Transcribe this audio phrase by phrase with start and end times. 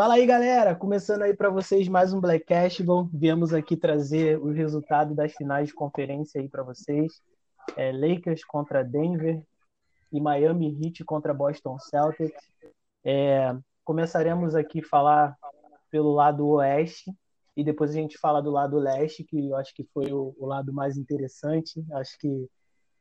[0.00, 0.74] Fala aí, galera!
[0.74, 3.10] Começando aí para vocês mais um Black Cashball.
[3.12, 7.20] Viemos aqui trazer o resultado das finais de conferência aí para vocês.
[7.76, 9.42] É, Lakers contra Denver
[10.10, 12.32] e Miami Heat contra Boston Celtics.
[13.04, 15.36] É, começaremos aqui a falar
[15.90, 17.12] pelo lado oeste
[17.54, 20.46] e depois a gente fala do lado leste, que eu acho que foi o, o
[20.46, 21.84] lado mais interessante.
[21.92, 22.48] Acho que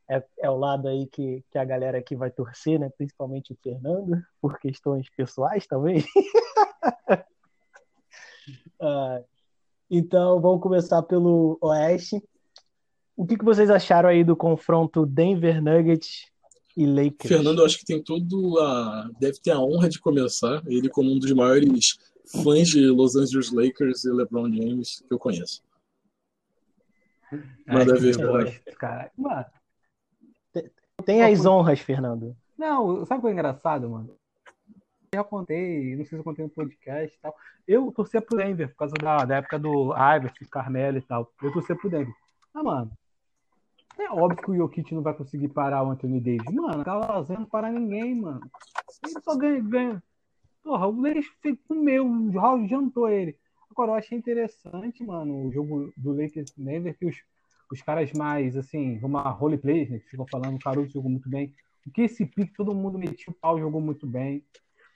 [0.10, 2.90] é, é, o lado aí que, que a galera aqui vai torcer, né?
[2.98, 6.04] Principalmente o Fernando, por questões pessoais, talvez.
[8.82, 9.26] uh,
[9.90, 12.22] então, vamos começar pelo Oeste.
[13.16, 16.28] O que, que vocês acharam aí do confronto Denver Nuggets
[16.78, 17.28] e Lakers?
[17.28, 19.10] Fernando, eu acho que tem todo a.
[19.20, 20.64] Deve ter a honra de começar.
[20.66, 21.98] Ele, como um dos maiores
[22.44, 25.62] fãs de Los Angeles Lakers e LeBron James que eu conheço.
[27.68, 28.16] Manda ver,
[28.78, 29.12] cara.
[29.18, 29.46] Mano,
[31.06, 32.36] tem as honras, Fernando.
[32.58, 34.16] Não, sabe o que é engraçado, mano?
[35.14, 37.36] Já contei, não sei se eu contei no podcast e tal.
[37.68, 41.32] Eu torcia pro Denver por causa da, da época do Iverson, Carmelo e tal.
[41.42, 42.14] Eu torcia pro Denver.
[42.54, 42.92] Ah, mano,
[43.98, 46.54] é óbvio que o Jokic não vai conseguir parar o Anthony Davis.
[46.54, 48.42] Mano, lasanha não para ninguém, mano.
[49.04, 50.04] Ele só ganha, ganha.
[50.64, 51.28] Porra, o Lakers
[51.68, 53.38] comeu, o Raul jantou ele.
[53.72, 57.16] Agora, eu achei interessante, mano, o jogo do Lakers Denver, que os
[57.72, 61.30] os caras mais, assim, vamos lá, roleplayers, né, que ficam falando, o Caruso jogou muito
[61.30, 61.54] bem.
[61.86, 64.44] O que esse pique, todo mundo metiu o pau, jogou muito bem.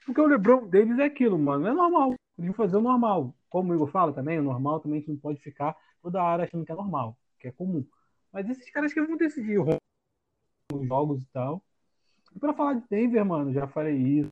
[0.04, 2.14] Porque o LeBron deles é aquilo, mano, é normal.
[2.38, 3.34] De fazer o normal.
[3.48, 6.44] Como o Igor fala também, o normal também a gente não pode ficar toda hora
[6.44, 7.86] achando que é normal, que é comum.
[8.32, 11.62] Mas esses caras que vão decidir os jogos e tal.
[12.34, 14.28] E pra falar de Denver, mano, já falei isso.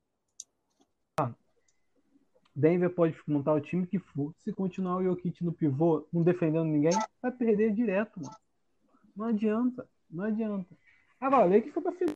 [2.55, 4.35] Denver pode montar o time que for.
[4.39, 8.37] Se continuar o Jokic no pivô, não defendendo ninguém, vai perder direto, mano.
[9.17, 9.89] Não adianta.
[10.11, 10.77] Não adianta.
[11.19, 12.15] Agora, o que foi pra final.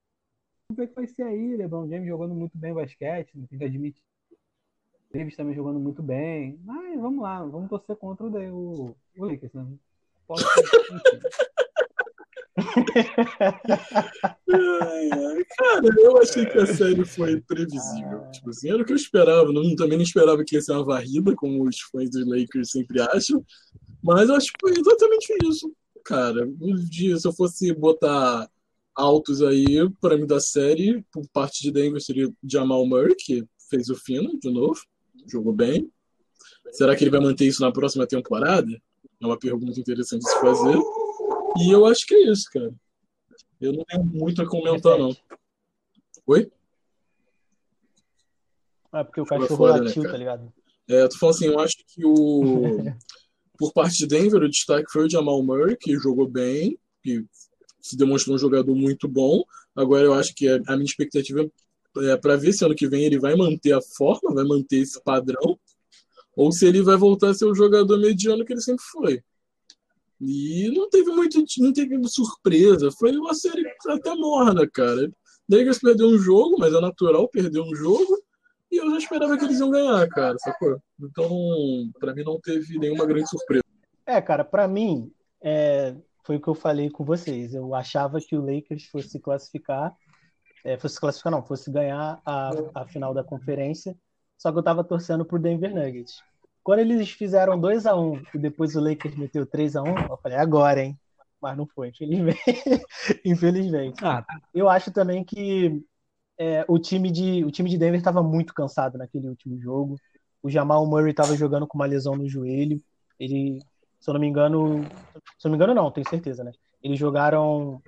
[0.77, 1.57] Vamos ver o que vai ser aí.
[1.57, 4.03] LeBron James jogando muito bem basquete, não tem que admitir.
[5.13, 6.61] Davis também jogando muito bem.
[6.65, 9.67] Mas vamos lá, vamos torcer contra o, o, Lakers, né?
[10.27, 10.51] Pode ser,
[15.57, 18.23] Cara, eu achei que a série foi previsível.
[18.25, 18.31] Ah.
[18.31, 19.53] Tipo assim, era o que eu esperava.
[19.53, 23.01] Não, também não esperava que ia ser uma varrida, como os fãs dos Lakers sempre
[23.01, 23.43] acham.
[24.03, 25.73] Mas eu acho que foi exatamente isso.
[26.05, 26.47] Cara,
[27.19, 28.47] se eu fosse botar
[28.97, 33.91] altos aí, para mim da série, por parte de Denver seria Jamal Murray, que fez
[33.91, 34.81] o fino de novo,
[35.27, 35.91] jogou bem.
[36.73, 38.71] Será que ele vai manter isso na próxima temporada?
[39.21, 40.79] É uma pergunta interessante de se fazer.
[41.59, 42.75] E eu acho que é isso, cara.
[43.61, 45.15] Eu não tenho muito a comentar, não.
[46.27, 46.51] Oi?
[48.93, 50.53] É porque o cachorro fora, latiu, né, tá ligado?
[50.89, 52.85] É, tu falou assim, eu acho que o.
[53.59, 57.25] Por parte de Denver, o destaque foi o Jamal Murray, que jogou bem, que
[57.87, 59.45] se demonstrou um jogador muito bom.
[59.75, 61.49] Agora eu acho que a minha expectativa
[61.99, 65.01] é para ver se ano que vem ele vai manter a forma, vai manter esse
[65.03, 65.59] padrão,
[66.37, 69.23] ou se ele vai voltar a ser o jogador mediano que ele sempre foi.
[70.21, 72.91] E não teve muito, não teve surpresa.
[72.99, 75.11] Foi uma série até morna, cara.
[75.49, 78.19] Lakers perdeu um jogo, mas é natural perder um jogo.
[78.71, 80.81] E eu já esperava que eles iam ganhar, cara, sacou?
[81.01, 83.63] Então, para mim não teve nenhuma grande surpresa.
[84.05, 85.95] É, cara, para mim, é,
[86.27, 87.55] foi o que eu falei com vocês.
[87.55, 89.97] Eu achava que o Lakers fosse classificar,
[90.65, 93.97] é, fosse classificar não, fosse ganhar a, a final da conferência,
[94.37, 96.21] só que eu tava torcendo pro Denver Nuggets.
[96.65, 99.87] Quando eles fizeram 2 a 1 um, e depois o Lakers meteu 3 a 1
[100.11, 100.99] eu falei, agora, hein?
[101.41, 102.41] Mas não foi, infelizmente.
[103.25, 104.05] infelizmente.
[104.05, 104.41] Ah, tá.
[104.53, 105.81] Eu acho também que
[106.37, 109.97] é, o, time de, o time de Denver estava muito cansado naquele último jogo.
[110.43, 112.83] O Jamal Murray estava jogando com uma lesão no joelho.
[113.19, 113.61] Ele,
[114.07, 114.85] se eu não me engano,
[115.37, 116.53] se eu não me engano, não, tenho certeza, né?
[116.81, 117.83] Eles jogaram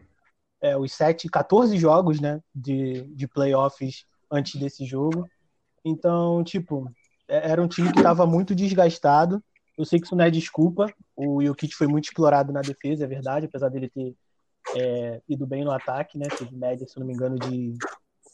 [0.61, 5.31] é, os 7, 14 jogos, né, de, de playoffs antes desse jogo.
[5.85, 6.91] Então, tipo,
[7.29, 9.41] é, era um time que estava muito desgastado.
[9.77, 10.93] Eu sei que isso não é desculpa.
[11.15, 14.13] O Jokic foi muito explorado na defesa, é verdade, apesar dele ter
[14.75, 16.27] é, ido bem no ataque, né?
[16.37, 17.75] Teve média, se não me engano, de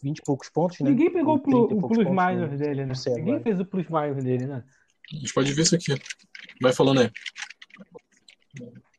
[0.03, 0.89] 20 e poucos pontos, né?
[0.89, 2.95] Ninguém pegou o plus minor dele, né?
[3.17, 4.65] Ninguém fez o plus minor dele, né?
[5.13, 5.93] A gente pode ver isso aqui.
[6.63, 7.11] Vai falando aí.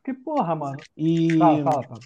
[0.04, 0.76] Que porra, mano.
[0.96, 1.36] E...
[1.36, 2.00] Fala, fala, fala.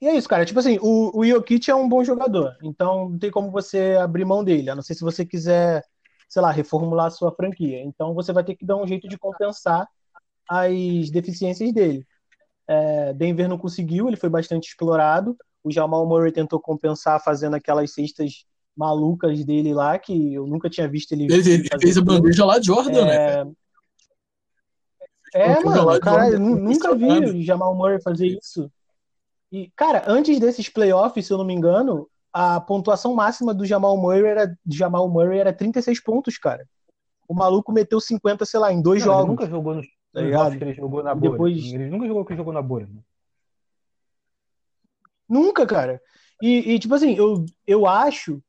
[0.00, 0.44] E é isso, cara.
[0.44, 2.56] Tipo assim, o, o Jokic é um bom jogador.
[2.62, 4.70] Então não tem como você abrir mão dele.
[4.70, 5.82] A não ser se você quiser
[6.28, 7.82] sei lá, reformular a sua franquia.
[7.82, 9.86] Então você vai ter que dar um jeito de compensar
[10.48, 12.06] as deficiências dele.
[12.68, 15.36] É, Denver não conseguiu, ele foi bastante explorado.
[15.62, 18.44] O Jamal Murray tentou compensar fazendo aquelas cestas
[18.76, 21.24] malucas dele lá, que eu nunca tinha visto ele.
[21.24, 23.44] Ele, ele fez a bandeja lá de Jordan, é...
[23.44, 23.52] né?
[25.36, 28.70] É, mano, cara, nunca vi o Jamal Murray fazer isso.
[29.52, 33.96] E, cara, antes desses playoffs, se eu não me engano, a pontuação máxima do Jamal
[33.96, 36.66] Murray era, Jamal Murray era 36 pontos, cara.
[37.28, 39.30] o maluco meteu 50, sei lá, em dois Não, ele jogos.
[39.30, 41.30] nunca jogou nos, Tá jogos que ele jogou na bolha.
[41.32, 42.86] depois- Ele nunca jogou que jogou na bolha.
[42.86, 43.00] né?
[45.28, 46.00] Nunca, cara.
[46.40, 48.40] E, e, tipo assim, eu, eu acho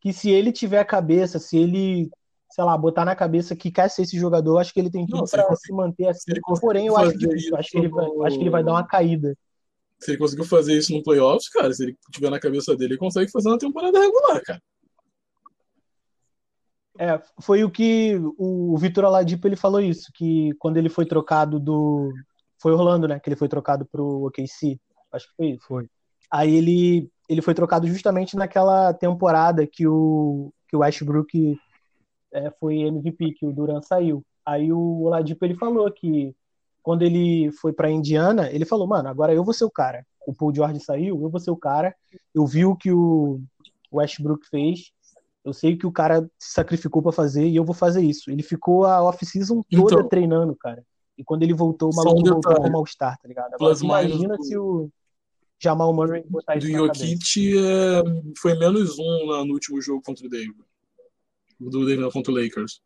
[0.00, 2.10] que se ele tiver a cabeça, se ele,
[2.56, 5.18] sei lá, botar na cabeça que quer ser esse jogador, acho que ele tem tudo
[5.18, 6.32] Não, se manter assim.
[6.58, 7.54] Porém, eu acho difícil.
[7.54, 9.36] Acho que ele vai, eu acho que ele vai dar uma caída.
[9.98, 12.98] Se ele conseguiu fazer isso no playoffs, cara, se ele tiver na cabeça dele, ele
[12.98, 14.62] consegue fazer na temporada regular, cara.
[16.98, 21.60] É, foi o que o Vitor Oladipo ele falou isso, que quando ele foi trocado
[21.60, 22.10] do
[22.58, 24.80] foi Orlando, né, que ele foi trocado pro OKC,
[25.12, 25.66] acho que foi isso.
[25.68, 25.86] Foi.
[26.30, 31.58] Aí ele ele foi trocado justamente naquela temporada que o que o Westbrook
[32.36, 34.22] é, foi MVP, que o Durant saiu.
[34.44, 36.34] Aí o Oladipo ele falou que
[36.82, 40.06] quando ele foi pra Indiana, ele falou, mano, agora eu vou ser o cara.
[40.26, 41.94] O Paul George saiu, eu vou ser o cara.
[42.34, 43.40] Eu vi o que o
[43.92, 44.92] Westbrook fez.
[45.44, 48.30] Eu sei que o cara se sacrificou pra fazer e eu vou fazer isso.
[48.30, 50.08] Ele ficou a off-season toda Então.
[50.08, 50.84] treinando, cara.
[51.16, 53.54] E quando ele voltou, o maluco um voltou como All-Star, tá ligado?
[53.54, 54.90] Agora imagina se o
[55.58, 56.72] Jamal Murray botar isso Do.
[56.72, 58.02] Jokic é,
[58.38, 60.64] foi menos um na- no último jogo contra o Denver.
[61.60, 62.80] O do Denver contra o Lakers.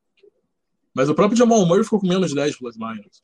[0.94, 3.22] Mas o próprio Jamal Murray ficou com menos 10 plus minus.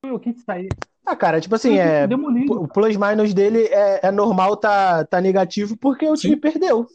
[0.00, 0.68] Foi o Kit sair.
[1.04, 2.52] Ah, cara, tipo assim, é, demolido.
[2.52, 6.40] o plus minus dele é, é normal tá, tá negativo porque o time Sim.
[6.40, 6.86] perdeu.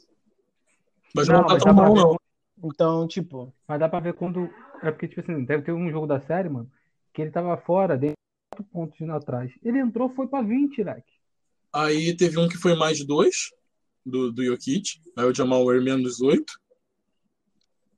[1.16, 2.18] Mas Não, não, tá mas tão ver não.
[2.64, 4.50] Então, tipo, Mas dá pra ver quando.
[4.82, 6.70] É porque, tipo assim, deve ter um jogo da série, mano,
[7.14, 9.52] que ele tava fora, dentro de 4 pontos atrás.
[9.64, 11.14] Ele entrou, foi pra 20, leque.
[11.74, 13.50] Aí teve um que foi mais 2
[14.06, 15.02] do, do Jokic.
[15.16, 16.46] Aí o Jamal Murray menos 8.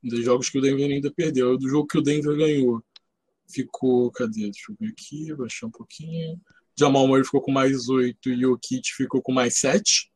[0.02, 1.56] Dos jogos que o Denver ainda perdeu.
[1.58, 2.82] Do jogo que o Denver ganhou.
[3.48, 4.10] Ficou.
[4.12, 4.50] Cadê?
[4.50, 6.40] Deixa eu ver aqui, baixar um pouquinho.
[6.78, 10.10] Jamal Murray ficou com mais 8 e o Jokic ficou com mais 7.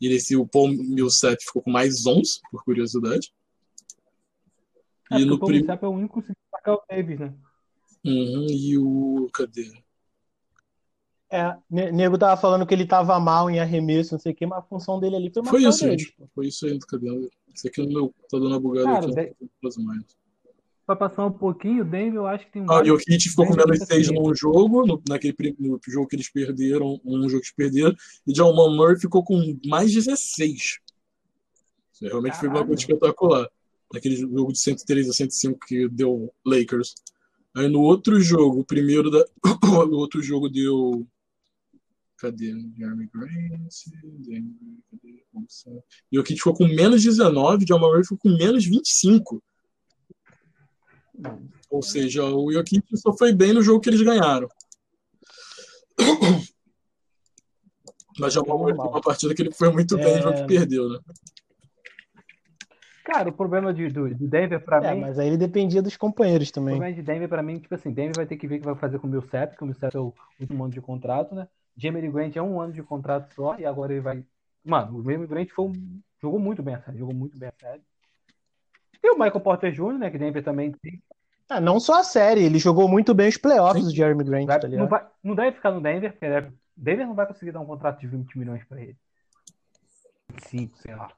[0.00, 3.32] E esse, o Paul Millsap ficou com mais 11, por curiosidade.
[5.10, 5.58] É, E no o Paul prim...
[5.58, 7.34] Millsap é o único que marcar o Davis, né?
[8.04, 9.28] Uhum, e o.
[9.32, 9.72] Cadê?
[11.30, 14.46] É, ne- nego tava falando que ele tava mal em arremesso, não sei o que,
[14.46, 16.16] mas a função dele ali foi Foi marcar o isso, gente.
[16.34, 17.30] Foi isso aí, cadê?
[17.54, 18.14] Isso aqui no meu.
[18.30, 19.14] Tá dando uma bugada Cara, aqui.
[19.14, 20.18] de- no plus minus.
[20.86, 22.72] Pra passar um pouquinho, o Denver eu acho que tem um.
[22.72, 24.22] Ah, e o Heat ficou com menos tá 6 seguindo.
[24.22, 27.94] num jogo, no, naquele prim- no jogo que eles perderam, um jogo que eles perderam,
[28.26, 30.78] e Jamal Murray ficou com mais 16.
[31.92, 32.66] Isso realmente foi uma Caralho.
[32.68, 33.48] coisa espetacular.
[33.92, 36.94] Naquele jogo de 103 a 105 que deu Lakers.
[37.56, 39.22] Aí no outro jogo, o primeiro da.
[39.90, 41.06] o outro jogo deu.
[42.18, 42.52] Cadê?
[42.76, 43.72] Jeremy Grant.
[46.10, 49.42] E o Heat ficou com menos 19, Jamal Murray ficou com menos 25.
[51.70, 54.48] Ou seja, o Jokic só foi bem no jogo que eles ganharam.
[58.18, 60.22] Mas já foi uma partida que ele foi muito bem no É.
[60.22, 60.98] jogo que perdeu, né?
[63.04, 65.00] Cara, o problema de, do, de Denver pra É, mim.
[65.00, 66.74] mas aí ele dependia dos companheiros O também.
[66.76, 68.74] problema de Denver, pra mim, tipo assim, Denver vai ter que ver o que vai
[68.76, 71.48] fazer com o Millsap, que o Millsap é o último ano de contrato, né?
[71.78, 74.24] Jamie Grant é um ano de contrato só, e agora ele vai.
[74.64, 77.52] Mano, o Jamie Grant foi um- jogou muito bem a série, jogou muito bem a
[77.60, 77.82] série.
[79.02, 80.10] E o Michael Porter Jr., né?
[80.10, 81.00] Que Denver também tem.
[81.48, 83.90] Ah, não só a série, ele jogou muito bem os playoffs, Sim.
[83.90, 87.06] o Jeremy Grant, Vai- tá não, vai- não deve ficar no Denver, porque deve- Denver
[87.06, 88.96] não vai conseguir dar um contrato de 20 milhões pra ele.
[90.42, 91.10] 5, sei lá.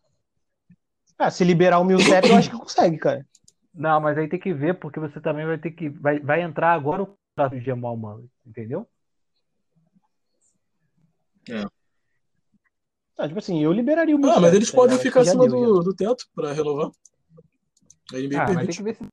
[1.18, 3.26] Ah, se liberar o Millsap, eu acho que consegue, cara.
[3.74, 5.88] Não, mas aí tem que ver, porque você também vai ter que.
[5.88, 8.86] Vai, vai entrar agora o contrato de Jamal Murray, entendeu?
[13.18, 15.02] Ah, tipo assim, eu liberaria o Ah, mas eles tá podem ligado?
[15.06, 16.90] ficar acima deu, do, do teto pra renovar.
[18.12, 18.76] A NBA Ah, mas tem permite.
[18.78, 19.06] que ver se.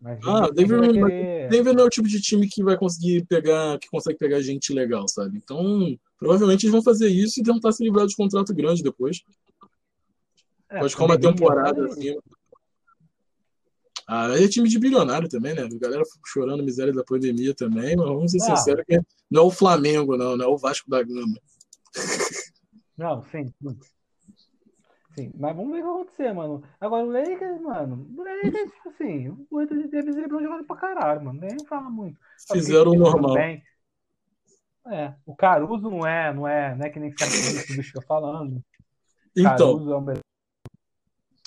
[0.00, 2.76] Mas Ah, Denver Denver, não- querer- Denver não é o tipo de time que vai
[2.76, 5.38] conseguir pegar, que consegue pegar gente legal, sabe?
[5.38, 9.20] Então, provavelmente eles vão fazer isso e tentar se livrar de contrato grande depois.
[10.70, 12.16] É, Pode ficar uma temporada assim.
[14.10, 15.62] Ah, é time de bilionário também, né?
[15.62, 18.56] A galera chorando miséria da pandemia também, mas vamos ser Não.
[18.56, 18.98] sinceros que
[19.30, 21.38] não é o Flamengo, não, não é o Vasco da Gama.
[22.96, 23.78] Não, sim, sim.
[25.14, 26.64] Sim, mas vamos ver o que vai acontecer, mano.
[26.80, 30.64] Agora o Lakers, mano, o Lakers, tipo assim, o Anthony Davis ele é bom jogador
[30.64, 31.38] pra caralho, mano.
[31.40, 32.18] Nem fala muito.
[32.50, 33.34] Fizeram o normal.
[33.34, 33.62] bem.
[34.88, 38.02] É, o Caruso não é, não é, não é que nem esse o bicho fica
[38.02, 38.60] falando.
[39.36, 40.22] Então, Caruso é um melhor.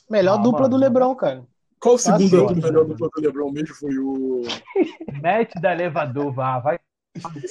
[0.10, 0.70] Melhor Ah, dupla mano.
[0.70, 1.46] do Lebron, cara.
[1.82, 2.94] Qual o segundo certo, melhor né?
[2.94, 4.42] dupla do LeBron mesmo foi o
[5.22, 6.80] Mete da elevador, vá, vai.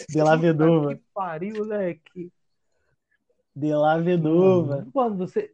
[0.09, 0.95] De la Vedova.
[0.95, 2.31] Que pariu, moleque.
[3.55, 4.87] De la Vedova.
[4.95, 5.53] Mano, você.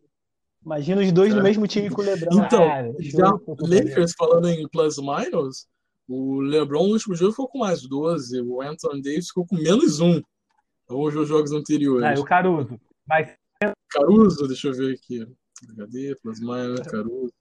[0.64, 1.42] Imagina os dois no É.
[1.42, 2.44] mesmo time com o Lebron.
[2.44, 3.30] Então, Cara, já.
[3.60, 5.66] Lakers falando em plus minus,
[6.08, 10.00] o LeBron no último jogo ficou com mais 12, o Anthony Davis ficou com menos
[10.00, 10.20] um.
[10.88, 12.20] Vamos ver os jogos Ah, e anteriores.
[12.20, 12.80] o Caruso.
[13.08, 13.34] Mas
[13.90, 15.26] Caruso, deixa eu ver aqui.
[15.76, 16.14] Cadê?
[16.22, 17.32] Plasmina, Caruso.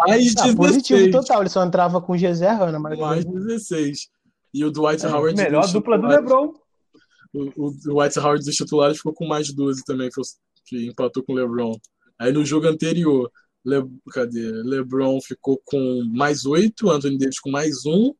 [0.00, 0.54] Mais Ah, 16.
[0.54, 4.08] positivo total, ele só entrava com o GZ Hanna, mas Mais 16.
[4.54, 5.36] E o Dwight É, Howard.
[5.36, 6.52] Melhor dupla do LeBron.
[7.34, 10.24] O, o Dwight Howard dos titulares ficou com mais 12 também, foi-
[10.64, 11.72] que empatou com o LeBron.
[12.18, 13.30] Aí no jogo anterior,
[13.64, 14.50] Le, cadê?
[14.64, 18.14] LeBron ficou com mais 8, Anthony Davis com mais 1,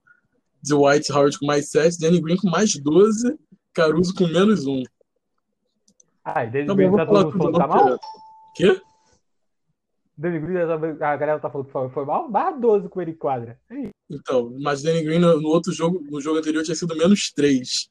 [0.62, 3.34] Dwight Howard com mais 7, Danny Green com mais 12,
[3.72, 4.82] Caruso com menos 1.
[6.24, 7.98] Ah, e David Tá bom, tá todo mundo falando que tá mal?
[8.56, 8.80] Quê?
[10.18, 12.28] David Green, a galera tá falando que foi, foi mal?
[12.28, 13.56] Barra 12 com ele em quadra.
[13.70, 13.90] É.
[14.10, 17.88] Então, mas Danny Green no, no outro jogo, no jogo anterior tinha sido menos 3.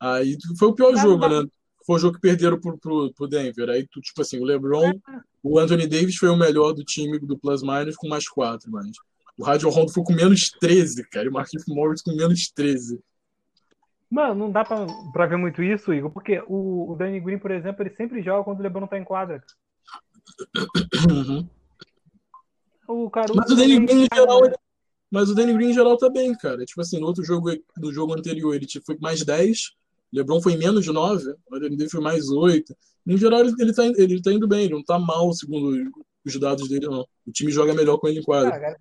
[0.00, 1.48] Aí foi o pior jogo, não- né?
[1.86, 3.68] Foi o jogo que perderam pro, pro, pro Denver.
[3.68, 4.92] Aí, tu, tipo assim, o LeBron,
[5.42, 8.86] o Anthony Davis foi o melhor do time do Plus Minus com mais 4, mas
[9.36, 11.26] o Radio Rondo foi com menos 13, cara.
[11.26, 13.00] E o Marquinhos Morris com menos 13.
[14.10, 17.50] Mano, não dá pra, pra ver muito isso, Igor, porque o, o Danny Green, por
[17.50, 19.42] exemplo, ele sempre joga quando o LeBron tá em quadra.
[21.10, 21.48] Uhum.
[22.88, 24.56] O Caruso Mas o Danny Green, em cara, geral, ele-
[25.10, 26.64] mas o Danny Green em geral tá bem, cara.
[26.64, 29.72] Tipo assim, no outro jogo, no jogo anterior, ele foi mais 10.
[30.12, 31.34] LeBron foi menos de 9.
[31.50, 32.74] O Davis foi mais 8.
[33.06, 34.64] Em geral, ele, ele, tá, ele tá indo bem.
[34.64, 35.90] Ele não tá mal, segundo
[36.24, 37.06] os dados dele, não.
[37.26, 38.48] O time joga melhor com ele em quadra.
[38.48, 38.78] a galera-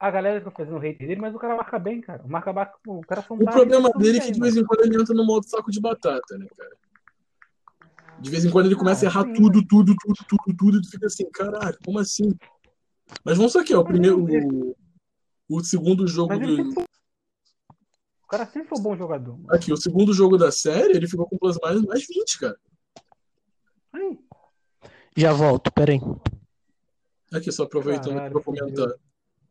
[0.00, 2.22] a galera fica fazendo hate dele, mas o cara marca bem, cara.
[2.24, 4.84] O, marca, o cara O tá problema arremessando dele é que de vez em quando
[4.84, 6.76] ele entra no modo saco de batata, né, cara?
[8.20, 10.90] De vez em quando ele começa a errar tudo, tudo, tudo, tudo, tudo, e tu
[10.90, 12.32] fica assim, caralho, como assim?
[13.24, 13.80] Mas vamos só aqui, ó.
[13.80, 14.22] O primeiro.
[14.22, 14.76] O,
[15.48, 16.56] o segundo jogo do.
[16.56, 16.84] sempre.
[18.22, 19.32] O cara sempre foi um bom jogador.
[19.38, 19.54] mano.
[19.54, 22.58] Aqui, o segundo jogo da série, ele ficou com plus mais mais 20, cara.
[23.92, 24.18] Aí,
[25.16, 25.98] Já volto, peraí.
[27.32, 28.88] Aqui, só aproveitando Caralho, pra comentar.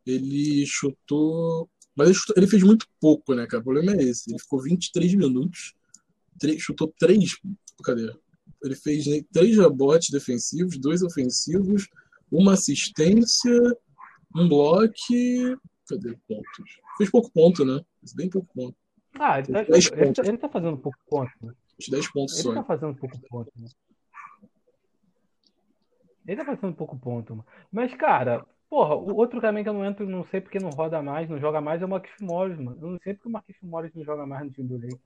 [0.06, 1.68] Ele chutou.
[1.96, 3.60] Mas ele, chutou- ele fez muito pouco, né, cara?
[3.60, 4.30] O problema é esse.
[4.30, 5.74] Ele ficou 23 minutos.
[6.38, 7.36] Tre- chutou 3.
[7.82, 8.12] Cadê?
[8.62, 11.88] Ele fez né, 3 rebotes defensivos, 2 ofensivos,
[12.30, 13.52] uma assistência,
[14.34, 14.92] um bloco.
[15.88, 16.80] Cadê pontos?
[16.98, 17.80] Fez pouco ponto, né?
[18.00, 18.76] Fez bem pouco ponto.
[19.18, 20.16] Ah, ele tá, ele, pontos.
[20.16, 21.32] tá, ele tá fazendo pouco ponto.
[21.40, 21.52] Né?
[21.76, 22.54] Fez 10 pontos Ele só.
[22.54, 23.52] tá fazendo pouco ponto.
[23.56, 23.68] Né?
[26.26, 27.46] Ele tá fazendo pouco ponto, mano.
[27.72, 31.02] Mas, cara, porra, o outro também que eu não entro, não sei porque não roda
[31.02, 32.78] mais, não joga mais, é o Marquinhos Morris, mano.
[32.82, 35.00] Eu não sei porque o Marquinhos Morris não joga mais no time do Lakers.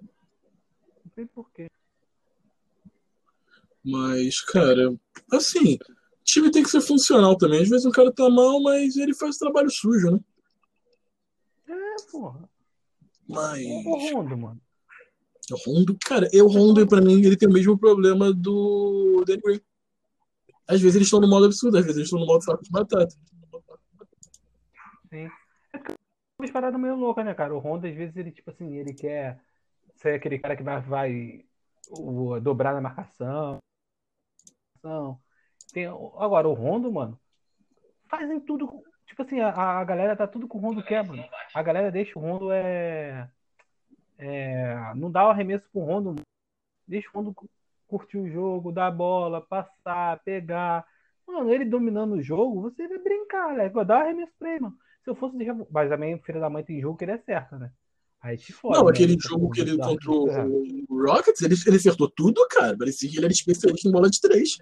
[0.00, 1.68] Não sei porquê.
[3.84, 4.94] Mas, cara,
[5.32, 5.78] assim,
[6.24, 7.62] time tem que ser funcional também.
[7.62, 10.20] Às vezes o cara tá mal, mas ele faz trabalho sujo, né?
[11.68, 12.48] É, porra.
[13.28, 13.66] Mas.
[13.66, 14.60] O Rondo, mano.
[15.50, 19.60] O Rondo, cara, eu Rondo, pra mim, ele tem o mesmo problema do Danny Green.
[20.66, 22.70] Às vezes eles estão no modo absurdo, às vezes eles estão no modo saco de
[22.70, 23.14] batata.
[25.10, 25.28] Sim.
[25.72, 25.94] É porque
[26.40, 27.54] uma parada meio louca, né, cara?
[27.54, 29.38] O Rondo, às vezes, ele, tipo assim, ele quer
[29.96, 31.44] ser aquele cara que vai, vai
[31.90, 33.58] o- dobrar na marcação.
[35.72, 37.18] Tem, agora, o Rondo, mano,
[38.08, 38.82] fazem tudo.
[39.06, 41.24] Tipo assim, a, a galera tá tudo com o Rondo quer, mano.
[41.54, 43.28] A galera deixa o Rondo é.
[44.18, 46.14] é não dá o arremesso pro Rondo.
[46.86, 47.48] Deixa o Rondo cu-
[47.86, 50.86] curtir o jogo, dar bola, passar, pegar.
[51.26, 53.68] Mano, ele dominando o jogo, você vai brincar, né?
[53.68, 54.76] Dá o arremesso pra ele, mano.
[55.02, 55.56] Se eu fosse deixar.
[55.70, 57.70] Mas também, filho da mãe tem jogo que ele acerta, né?
[58.24, 58.78] Aí te fode.
[58.78, 58.90] Não, né?
[58.90, 60.46] aquele Você jogo que ele contra o é.
[60.88, 62.74] o Rockets, ele, ele acertou tudo, cara.
[62.74, 64.56] Parecia que ele era especialista em bola de três.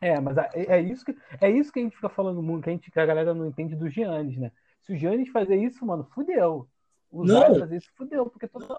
[0.00, 2.70] É, mas é, é isso que é isso que a gente fica falando muito, que
[2.70, 4.50] a, gente, que a galera não entende do Giannis, né?
[4.82, 6.68] Se o Giannis fazer isso, mano, fudeu.
[7.08, 7.24] O.
[7.24, 8.76] Zion fazer isso, fudeu, porque todo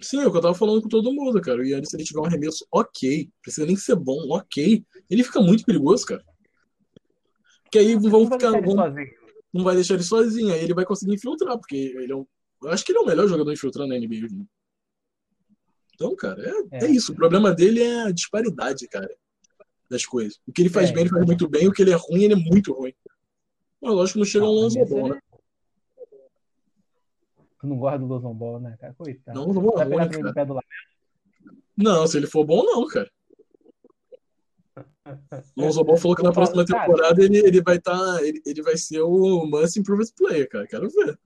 [0.00, 1.60] Sim, é o que eu tava falando com todo mundo, cara.
[1.60, 5.42] O Yannis, se ele tiver um arremesso ok, precisa nem ser bom, ok, ele fica
[5.42, 6.24] muito perigoso, cara.
[7.70, 8.52] Que aí vão ficar.
[8.62, 9.17] vão- sozinho.
[9.52, 12.26] Não vai deixar ele sozinho, aí ele vai conseguir infiltrar, porque ele é um,
[12.62, 14.24] eu acho que ele é o melhor jogador infiltrando na NBA.
[14.24, 14.46] hoje.
[15.94, 16.40] Então, cara,
[16.70, 16.84] é, É.
[16.86, 17.12] é isso.
[17.12, 19.08] O problema dele é a disparidade, cara,
[19.90, 20.38] das coisas.
[20.46, 21.66] O que ele faz É, bem, ele faz muito bem.
[21.68, 22.92] O que ele é ruim, ele é muito ruim.
[23.80, 25.20] Mas lógico que não chega a um Não, Lonzo Ball, né?
[27.60, 28.94] Tu não gosta do Lozon Ball, né, cara?
[28.94, 29.38] Coitado.
[29.38, 30.52] Não, Lonzo ruim, cara.
[30.54, 30.64] lado.
[31.76, 33.10] Não, se ele for bom, não, cara.
[35.56, 38.22] O Lonzo Ball falou que na próxima temporada ele, ele vai estar.
[38.22, 40.66] ele, ele vai ser o Must Improved Player, cara.
[40.66, 41.18] Quero ver.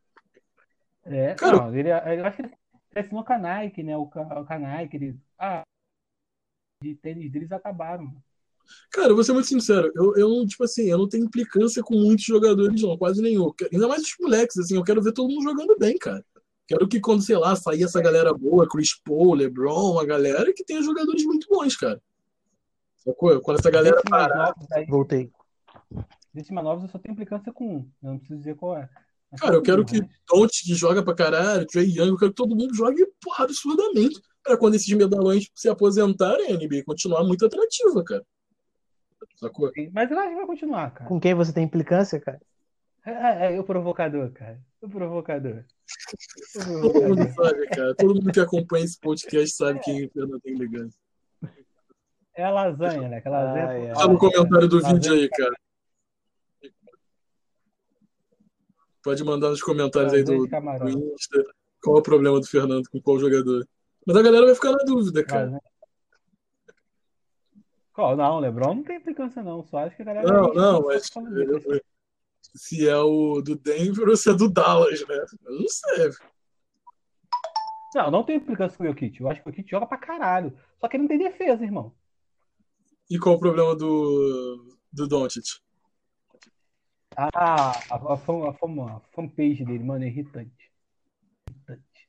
[1.05, 2.55] É, Cara, não, ele, eu acho que ele
[2.95, 3.97] assinou com a Nike, né?
[3.97, 5.63] O, o com a Nike, ele, ah,
[6.83, 8.15] de tênis deles acabaram.
[8.91, 11.83] Cara, eu vou ser muito sincero, eu, eu não, tipo assim, eu não tenho implicância
[11.83, 13.53] com muitos jogadores, não, quase nenhum.
[13.73, 16.25] Ainda mais os moleques, assim, eu quero ver todo mundo jogando bem, cara.
[16.67, 20.65] Quero que quando, sei lá, sair essa galera boa, Chris Paul, LeBron, a galera, que
[20.65, 22.01] tenha jogadores muito bons, cara.
[23.05, 23.41] Sacou?
[23.41, 24.37] Quando essa galera parar.
[24.49, 25.31] novos aí, Voltei.
[26.33, 27.91] desses novos eu só tenho implicância com um.
[28.03, 28.89] Eu não preciso dizer qual é.
[29.31, 30.09] Mas Cara, eu quero que né?
[30.29, 34.21] Don't que joga pra caralho, Trey Young, eu quero que todo mundo jogue, porra, absurdamente.
[34.43, 38.25] para quando esses medalhões se aposentarem, a NBA continuar muito atrativa, cara.
[39.37, 39.71] Sacou?
[39.93, 41.09] Mas eu acho que vai continuar, cara.
[41.09, 42.41] Com quem você tem implicância, cara?
[43.05, 44.61] É, é, o provocador, cara.
[44.81, 45.65] O provocador.
[46.55, 47.35] O Todo mundo provocador.
[47.35, 47.95] sabe, cara.
[47.97, 50.93] Todo mundo que acompanha esse podcast sabe quem o Fernando tem ligando.
[52.35, 53.19] É a lasanha, né?
[53.19, 53.67] Aquela lasanha.
[53.69, 53.95] Ai, ai.
[53.95, 55.55] Tá no comentário do Lasanha- vídeo aí, cara.
[59.03, 60.87] Pode mandar nos comentários aí lasanha do, de camarão.
[60.87, 61.45] do Insta
[61.83, 63.67] qual é o problema do Fernando com qual jogador.
[64.07, 65.45] Mas a galera vai ficar na dúvida, cara.
[65.45, 65.63] Lasanha.
[67.93, 68.17] Qual?
[68.17, 69.63] Não, Lebron não tem implicância, não.
[69.65, 70.27] Só acho que a galera.
[70.27, 71.11] Não, não, o mas
[72.55, 75.25] se é o do Denver ou se é do Dallas, né?
[75.45, 76.11] Eu não sei.
[77.95, 79.21] Não, não tem implicância com o Jokic.
[79.21, 80.57] Eu acho que o Jokic joga pra caralho.
[80.81, 81.93] Só que ele não tem defesa, irmão.
[83.13, 85.45] E qual o problema do, do Doncic?
[87.15, 90.73] Ah, a, a, fan- a, fan- a fanpage dele, mano, é irritante.
[91.51, 92.09] Irritante.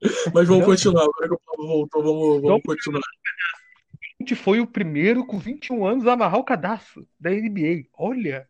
[0.34, 1.04] Mas vamos continuar.
[1.04, 3.00] Agora que o Paulo voltou, vamos, vamos continuar.
[3.00, 7.88] A gente foi o primeiro com 21 anos a amarrar o cadastro da NBA.
[7.94, 8.46] Olha.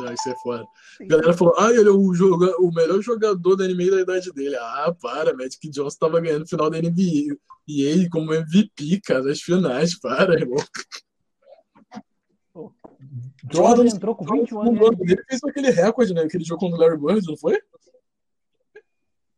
[0.00, 0.66] Ah, isso é foda.
[1.00, 4.32] A galera falou, ah, ele é o, joga, o melhor jogador da NBA da idade
[4.32, 4.56] dele.
[4.56, 7.36] Ah, para, Magic Johnson tava ganhando o final da NBA.
[7.68, 9.98] E ele como MVP, cara, das finais.
[9.98, 10.64] Para, irmão.
[13.52, 14.98] Jordan entrou com 21 anos.
[14.98, 16.22] dele fez aquele recorde, né?
[16.22, 17.60] Aquele jogo contra o Larry Bird, não foi?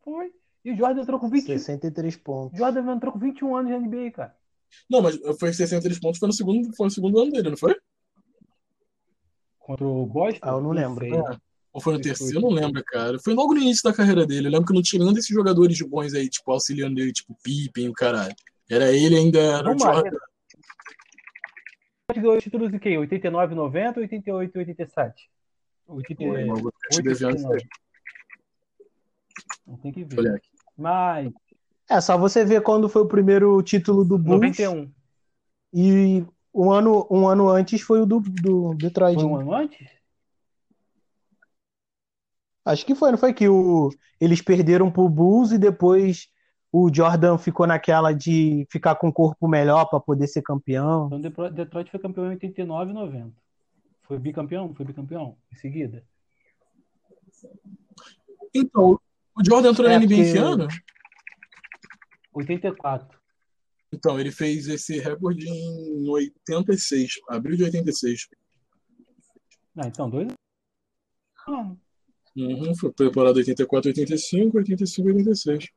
[0.03, 0.33] Foi.
[0.65, 1.47] E o Jordan entrou com 20.
[1.47, 2.59] 63 pontos.
[2.59, 4.37] Jordan entrou com 21 anos na NBA, cara.
[4.89, 7.77] Não, mas foi 63 pontos, foi no segundo, foi no segundo ano dele, não foi?
[9.65, 10.41] Contra o Boston?
[10.43, 11.07] Ah, eu não lembro.
[11.07, 11.17] sei.
[11.19, 11.37] É.
[11.73, 12.37] Ou foi no terceiro?
[12.37, 13.19] Eu não lembro, cara.
[13.19, 14.47] Foi logo no início da carreira dele.
[14.49, 17.89] Eu lembro que não tinha nenhum desses jogadores bons aí, tipo, auxiliando ele, tipo, Pippen,
[17.89, 18.35] o caralho.
[18.71, 19.79] Era ele ainda era o.
[19.79, 20.11] Jordan.
[22.15, 22.99] Ganhou títulos em quem?
[22.99, 25.31] 89, 90 ou 88, 87?
[25.89, 27.53] 88, Pô, irmão, vou ficar te devendo isso aí.
[27.55, 27.69] 89.
[29.67, 30.19] Não tem que ver.
[30.21, 30.49] Olha aqui.
[30.77, 31.33] Mas,
[31.89, 34.93] É, só você ver quando foi o primeiro título do Bulls 91.
[35.73, 36.25] e
[36.55, 39.17] um ano, um ano antes foi o do, do Detroit.
[39.17, 39.89] Foi um ano antes?
[42.65, 43.91] Acho que foi, não foi que o,
[44.21, 46.29] eles perderam pro Bulls e depois
[46.73, 51.11] o Jordan ficou naquela de ficar com o corpo melhor para poder ser campeão.
[51.13, 53.33] Então, Detroit foi campeão em 89 e 90.
[54.03, 54.75] Foi bicampeão?
[54.75, 56.05] Foi bicampeão em seguida.
[58.55, 58.99] Então,
[59.37, 60.69] o Jordan entrou É, na NBA em que porque- ano?
[62.33, 63.14] 84.
[63.95, 68.29] Então, ele fez esse recorde em 86, abril de 86.
[69.77, 70.29] Ah, então, dois
[71.47, 71.79] anos.
[72.37, 75.69] Uhum, foi temporada 84, 85, 85, 86.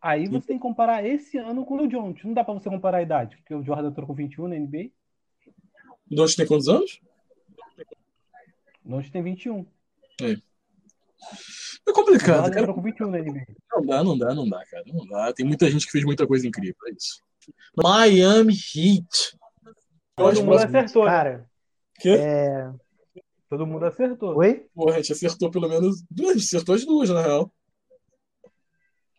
[0.00, 2.22] Aí você tem que comparar esse ano com o Jones.
[2.22, 4.90] Não dá pra você comparar a idade, porque o Jordan entrou com 21 na NBA,
[6.10, 7.00] O Doncic tem quantos anos?
[8.84, 9.66] o Jones tem 21.
[10.22, 10.36] É
[11.88, 12.72] O complicado, cara.
[12.72, 13.46] com 21 na NBA.
[13.72, 14.84] Não dá, não dá, não dá, cara.
[14.86, 15.32] Não dá.
[15.32, 17.22] Tem muita gente que fez muita coisa incrível, é isso.
[17.76, 19.38] Miami Heat.
[20.16, 21.10] Todo que mundo acertou, né?
[21.10, 21.50] Cara,
[22.00, 22.10] Quê?
[22.10, 22.70] é...
[23.48, 24.36] Todo mundo acertou.
[24.36, 24.66] Oi?
[24.74, 27.52] Porra, a gente acertou pelo menos duas, a gente acertou as duas, na real.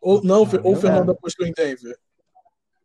[0.02, 1.98] Ou, não, Ah, ou o Fernando apostou em Denver.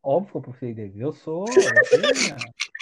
[0.03, 1.01] Óbvio que eu postei dele.
[1.01, 1.45] Eu sou.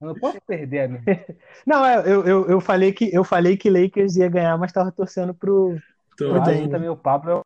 [0.00, 1.02] Eu, não posso perder a minha.
[1.66, 4.90] Não, é, eu, eu, eu falei que eu falei que Lakers ia ganhar, mas tava
[4.90, 5.76] torcendo pro.
[6.14, 7.42] Então, que também o Pablo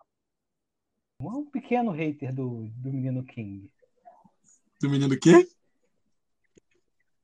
[1.20, 3.70] é um pequeno hater do, do menino King.
[4.80, 5.46] do menino quê?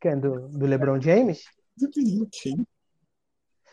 [0.00, 0.18] Quem?
[0.18, 1.44] Do, do LeBron James?
[1.76, 2.54] Do menino quê?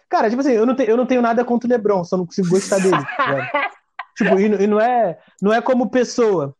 [0.10, 2.26] Cara, tipo assim, eu não, tenho, eu não tenho nada contra o LeBron, só não
[2.26, 2.98] consigo gostar dele.
[3.16, 3.72] tá
[4.18, 6.56] tipo, e, e não é, não é como pessoa.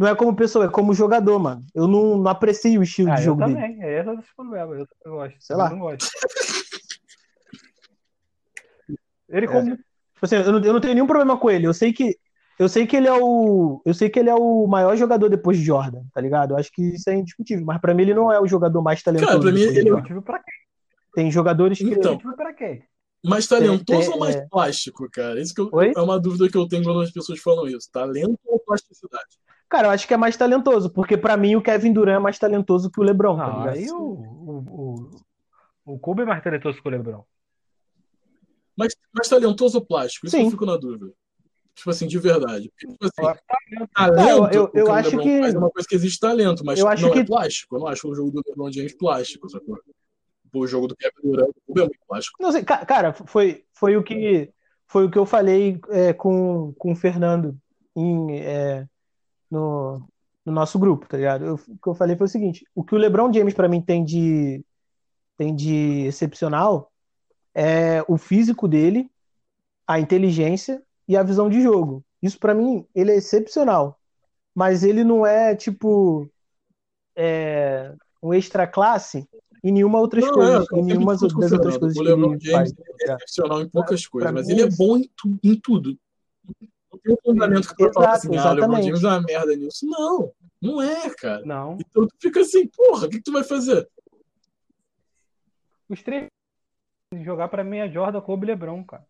[0.00, 1.62] Não é como pessoa, é como jogador, mano.
[1.74, 3.54] Eu não, não aprecio o estilo Ah, de eu jogo dele.
[3.54, 3.82] também.
[3.82, 4.74] É esse é o problema.
[4.74, 5.36] Eu, eu gosto.
[5.40, 5.68] Sei eu lá.
[5.68, 6.08] não gosto.
[9.28, 9.48] Ele É.
[9.48, 9.76] como.
[9.76, 9.82] Tipo
[10.22, 11.66] assim, eu não, eu não tenho nenhum problema com ele.
[11.66, 12.16] Eu sei que
[12.58, 15.56] eu sei que ele é o eu sei que ele é o maior jogador depois
[15.58, 16.52] de Jordan, tá ligado?
[16.52, 19.02] Eu acho que isso é indiscutível, mas pra mim ele não é o jogador mais
[19.02, 19.28] talentoso.
[19.30, 19.90] Cara, pra mim ele-.
[19.90, 20.50] Motivo pra quê?
[21.14, 22.82] Tem jogadores que Então, pra quê?
[23.24, 24.46] Mais talentoso Tem- tem- ou mais é.
[24.50, 25.40] plástico, cara?
[25.40, 27.88] Isso que eu- é uma dúvida que eu tenho quando as pessoas falam isso.
[27.92, 29.39] Talento ou plasticidade?
[29.70, 32.38] Cara, eu acho que é mais talentoso, porque pra mim o Kevin Durant é mais
[32.38, 33.76] talentoso que o LeBron, tá Não, ligado?
[33.76, 35.10] aí o, o,
[35.86, 37.22] o, o Kobe é mais talentoso que o LeBron.
[38.76, 40.26] Mas mais talentoso ou plástico?
[40.26, 40.44] Isso Sim.
[40.44, 41.12] eu fico na dúvida.
[41.74, 42.70] Tipo assim, de verdade.
[42.76, 43.38] Tipo assim,
[43.72, 46.64] Eu talento, eu- eu- eu acho LeBron que- faz é uma coisa que existe talento,
[46.64, 47.76] mas Eu acho não é que- plástico.
[47.76, 49.78] Eu não acho o jogo do LeBron James plástico, sacou?
[50.52, 52.42] O jogo do Kevin Durant o Kobe é muito plástico.
[52.42, 54.50] Não sei, ca- cara, foi, foi o que
[54.88, 57.56] foi o que eu falei é, com, com o Fernando
[57.94, 58.84] em, é,
[59.50, 60.00] no,
[60.44, 61.44] no nosso grupo, tá ligado?
[61.44, 63.80] Eu- o que eu falei foi o seguinte: o que o LeBron James pra mim
[63.82, 64.64] tem de
[65.36, 66.92] tem de excepcional
[67.54, 69.10] é o físico dele,
[69.86, 72.04] a inteligência e a visão de jogo.
[72.22, 73.98] Isso pra mim, ele é excepcional.
[74.54, 76.30] Mas ele não é, tipo,
[77.16, 79.26] é, um extra classe
[79.64, 82.70] em nenhuma outras Não, coisas, é, em nenhuma das outras coisas O LeBron ele faz.
[82.70, 85.38] James é excepcional em poucas coisas, Pra mas mim ele é é bom em, tu-
[85.42, 85.98] em tudo.
[87.02, 88.82] Tem um fundamento que tu Exato, assim, ah, LeBron.
[88.82, 89.86] James é uma merda nisso.
[89.86, 91.42] Não, não é, cara.
[91.44, 91.78] Não.
[91.80, 93.88] Então tu fica assim, porra, o que, que tu vai fazer?
[95.88, 96.28] Os três
[97.22, 99.04] jogar pra mim é Jordan, Kobe e LeBron, cara.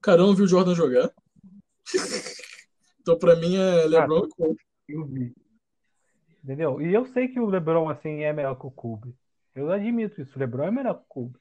[0.00, 1.12] Cara, eu não vi o Jordan jogar.
[3.00, 4.60] então pra mim é LeBron e Kobe.
[4.88, 5.34] Eu vi.
[6.42, 6.80] Entendeu?
[6.80, 9.14] E eu sei que o LeBron, assim, é melhor que o Kobe.
[9.54, 10.36] Eu admito isso.
[10.36, 11.38] O LeBron é melhor que o Kobe.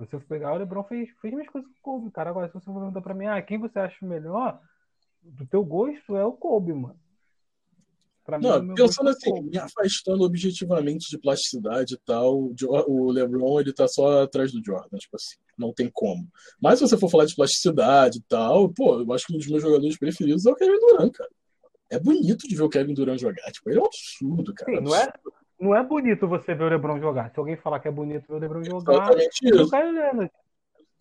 [0.00, 2.30] Se você for pegar, o LeBron fez, fez mais coisas que o Kobe, cara.
[2.30, 4.58] Agora, se você for perguntar pra mim, ah, quem você acha melhor,
[5.22, 6.98] do teu gosto, é o Kobe, mano.
[8.24, 9.50] Pra mim, Não, meu pensando é assim, Kobe.
[9.50, 12.50] me afastando objetivamente de plasticidade e tal,
[12.88, 16.26] o LeBron ele tá só atrás do Jordan, tipo assim, não tem como.
[16.60, 19.48] Mas se você for falar de plasticidade e tal, pô, eu acho que um dos
[19.48, 21.30] meus jogadores preferidos é o Kevin Durant, cara.
[21.90, 24.78] É bonito de ver o Kevin Durant jogar, tipo, ele é um absurdo, cara.
[24.78, 25.12] Sim, não é,
[25.60, 27.30] não é bonito você ver o LeBron jogar.
[27.30, 29.70] Se alguém falar que é bonito ver o LeBron jogar, o.
[29.70, 30.32] Kawhi Leonard.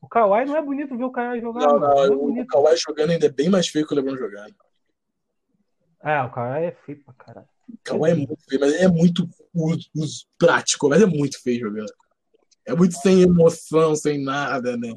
[0.01, 1.61] O Kawhi não é bonito ver o Kawhi jogar.
[1.61, 2.47] Não, não, Não é o bonito.
[2.47, 4.55] Kawhi jogando ainda é bem mais feio que o LeBron jogando.
[6.03, 7.47] É, o Kawhi é feio pra caralho.
[7.69, 9.29] O Kawhi é muito feio, mas é muito
[10.37, 11.93] prático, mas é muito feio jogando.
[12.65, 14.93] É muito sem emoção, sem nada, né?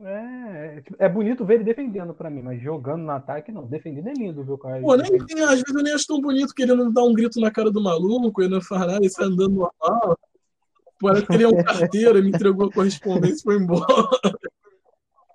[0.00, 3.66] É, é bonito ver ele defendendo pra mim, mas jogando no ataque não.
[3.66, 4.80] Defendendo é lindo ver o Kawhi.
[4.82, 7.50] Pô, nem, nem- às vezes eu nem acho tão bonito querendo dar um grito na
[7.50, 10.18] cara do maluco, ele não faz nada, ele sai andando normal.
[11.00, 13.84] Parece que ele é um carteiro, ele me entregou a correspondência e foi embora.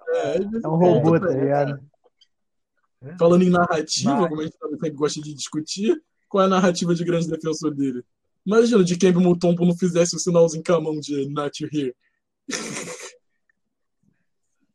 [0.09, 1.79] É, É um robô, é, tá ligado?
[3.19, 6.95] Falando em narrativa, Mas- como a gente sempre gosta de discutir, qual é a narrativa
[6.95, 8.01] de grande defensor dele?
[8.45, 11.93] Imagina de Kemba Mutombo não fizesse o sinalzinho com a mão de not here.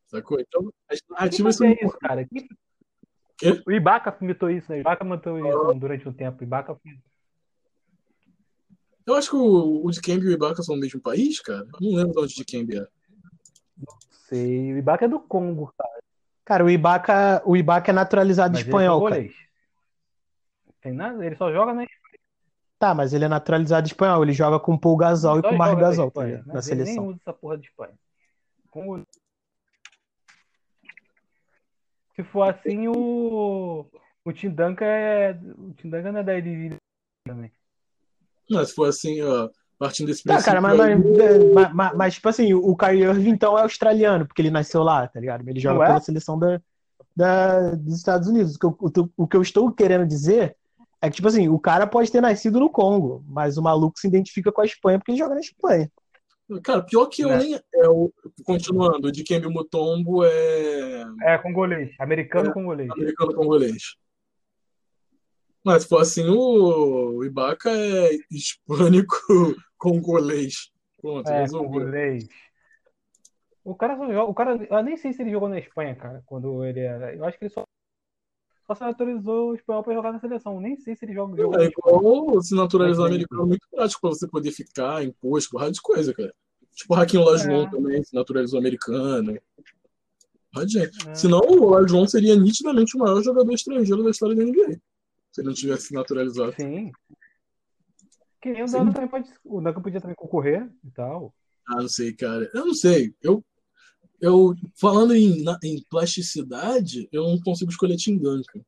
[0.09, 0.41] Sacou?
[0.41, 2.27] Então, as narrativas são fazia isso, cara?
[2.27, 2.49] Quem-
[3.39, 3.63] Quê?
[3.67, 4.79] O Ibaka imitou isso, né?
[4.79, 6.41] O Ibaka imitou isso durante um tempo.
[6.41, 6.77] O Ibaka
[9.07, 11.61] Eu acho que o, o de Kemba e o Ibaka são do mesmo país, cara.
[11.61, 12.87] Eu não lembro de onde de Kemba é.
[14.29, 14.73] sei.
[14.75, 15.99] O Ibaka é do Congo, cara.
[16.45, 19.15] Cara, o Ibaka, o Ibaka é naturalizado Mas ele é espanhol, cara.
[19.15, 19.37] congolês.
[20.81, 21.87] Tem nada, ele só joga na
[22.79, 24.23] Tá, mas ele é naturalizado espanhol.
[24.23, 26.45] Ele joga com o Paul Gasol e com o Marc joga na Gasol, tá Espanha,
[26.47, 27.07] mas Na ele nem seleção.
[27.09, 27.95] usa essa porra de Espanha.
[32.19, 33.87] Se for assim, o
[34.25, 36.77] o Tim Duncan é o Tim Duncan não é da Eredivisie
[37.25, 37.53] também.
[38.51, 40.97] Não, se for assim, ó, partindo desse Tá, cara, mas, aí,
[41.55, 45.07] mas, mas, mas- tipo assim, o Kyrie Irving então é australiano, porque ele nasceu lá,
[45.07, 45.49] tá ligado?
[45.49, 45.87] Ele joga Não é?
[45.87, 46.61] pela seleção da,
[47.15, 48.57] da- dos Estados Unidos.
[48.57, 50.57] O que, eu, o que eu- o que eu estou querendo dizer
[51.01, 54.09] é que, tipo assim, o cara pode ter nascido no Congo, mas o maluco se
[54.09, 55.89] identifica com a Espanha porque ele joga na Espanha.
[56.63, 57.39] Cara, pior que eu É.
[57.39, 57.55] nem.
[57.75, 58.11] É, o,
[58.45, 62.91] continuando, o de Kemba Mutombo é É congolês, americano congolês.
[62.91, 63.97] americano congolês.
[65.65, 69.17] Mas se for assim, o, o Ibaka é hispânico
[69.77, 70.71] congolês.
[71.01, 71.69] Pronto, É, resolveu.
[71.81, 72.27] congolês.
[73.63, 76.23] O cara só joga, o cara, eu nem sei se ele jogou na Espanha, cara,
[76.25, 77.15] quando ele era.
[77.15, 77.65] Eu acho que ele só,
[78.69, 80.61] só se naturalizou o espanhol pra jogar na seleção.
[80.61, 84.01] Nem sei se ele joga, jogou É igual se naturalizar Mas, americano, é muito prático
[84.03, 86.35] pra você poder ficar, imposto, porrada de coisa, cara.
[86.75, 87.71] Tipo o Raquinho Lajoão É.
[87.71, 89.37] também, se naturalizou americano.
[89.37, 91.15] É.
[91.15, 94.79] Senão o Lajoão seria nitidamente o maior jogador estrangeiro da história da NBA.
[95.33, 96.53] Se ele não tivesse se naturalizado.
[96.53, 96.93] Sim.
[98.41, 99.31] Que nem o também pode.
[99.45, 101.35] O Duncan podia também concorrer e tal.
[101.67, 102.51] Ah, não sei, cara.
[102.55, 103.15] Eu não sei.
[103.23, 103.43] Eu,
[104.21, 108.61] eu falando em, na- em plasticidade, eu não consigo escolher Tim Duncan.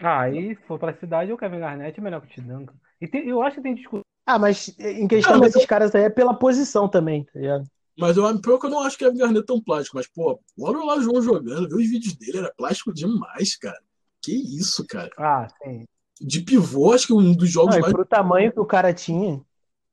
[0.00, 2.74] Ah, aí, se for pra cidade, o Kevin Garnett é melhor que o Tim Duncan.
[3.00, 4.02] E tem- eu acho que tem discussão.
[4.26, 7.64] Ah, mas em questão Ah, mas desses caras aí é pela posição também, tá ligado?
[7.98, 9.96] Mas eu, pior que eu não acho que Kevin Garnett tão plástico.
[9.96, 13.80] Mas, pô, olha o Lajoão jogando, vê os vídeos dele, era plástico demais, cara.
[14.22, 15.10] Que isso, cara.
[15.18, 15.84] Ah, sim.
[16.20, 17.92] De pivô, acho que um dos jogos Não, e mais.
[17.92, 19.40] pro tamanho que o cara tinha.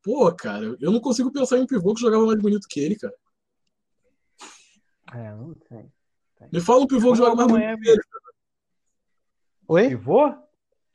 [0.05, 2.95] Pô, cara, eu não consigo pensar em um pivô que jogava mais bonito que ele,
[2.95, 3.15] cara.
[5.11, 5.91] É, não sei.
[6.53, 8.01] Me fala um pivô que joga mais Amanhã, bonito que ele.
[9.67, 9.89] Oi?
[9.89, 10.27] Pivô?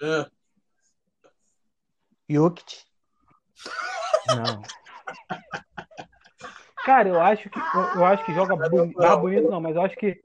[0.01, 0.31] É.
[2.29, 2.85] Jokic.
[4.29, 4.63] Não.
[6.85, 9.83] Cara, eu acho que eu, eu acho que joga boni- ah, bonito não, mas eu
[9.83, 10.23] acho que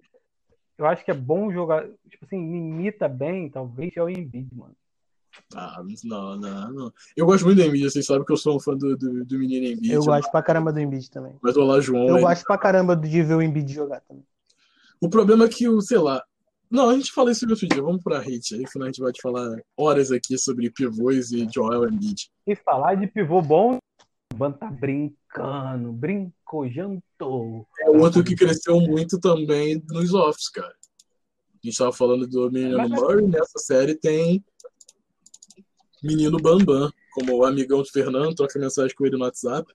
[0.78, 4.76] eu acho que é bom jogar, tipo assim, imita bem, talvez é o Embiid, mano.
[5.54, 6.94] Ah, não, não, não.
[7.16, 9.40] Eu gosto muito do Embiid, vocês sabem que eu sou um fã do, do, do
[9.40, 9.94] menino Embiid.
[9.94, 11.36] Eu gosto pra caramba do Embiid também.
[11.42, 14.26] Mas o Olajuwon, Eu gosto pra caramba de ver o Embiid jogar também.
[15.00, 16.24] O problema é que o, sei lá.
[16.70, 17.82] Não, a gente fala isso outro dia.
[17.82, 21.48] Vamos pra hate aí, senão a gente vai te falar horas aqui sobre pivôs e
[21.54, 22.30] Joel Embiid.
[22.48, 23.78] E falar de pivô bom,
[24.34, 27.68] O Ban tá brincando, brincou, jantou.
[27.80, 30.74] É outro que cresceu muito também nos offs, cara.
[31.64, 34.44] A gente tava falando do menino Murray, nessa série tem
[36.06, 39.74] menino Bambam, como o amigão do Fernando, troca mensagem com ele no WhatsApp.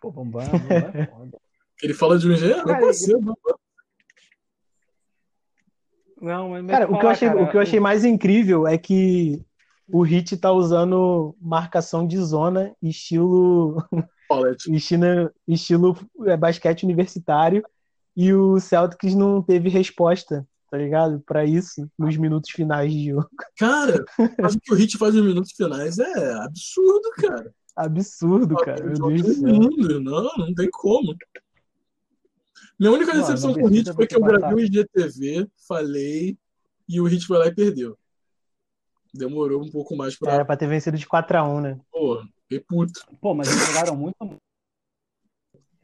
[0.00, 1.38] Pô, Bambam, Bambam é foda.
[1.82, 3.58] Ele fala de um jeito, não pode ser, Bambam.
[6.20, 8.66] Não, mas Cara, o que, eu falar, achei, cara, o que eu achei mais incrível
[8.66, 9.44] é que
[9.86, 13.76] o Hit tá usando marcação de zona, estilo,
[14.68, 17.62] estilo, estilo é, basquete universitário,
[18.16, 21.20] e o Celtics não teve resposta, tá ligado?
[21.20, 23.28] Pra isso, nos minutos finais de jogo.
[23.56, 24.04] Cara,
[24.38, 27.54] mas o que o Hit faz nos minutos finais é absurdo, cara.
[27.74, 28.84] Absurdo, cara.
[28.84, 29.54] Meu Deus do céu.
[29.54, 30.00] mundo.
[30.00, 31.16] Não, não tem como.
[32.78, 36.36] Minha única decepção com o Hit foi que eu gravei o IGTV, falei,
[36.86, 37.96] e o Hit foi lá e perdeu.
[39.14, 40.32] Demorou um pouco mais pra.
[40.32, 41.80] Era pra ter vencido de 4x1, né?
[41.90, 43.00] Pô, fiquei puto.
[43.18, 44.16] Pô, mas eles jogaram muito.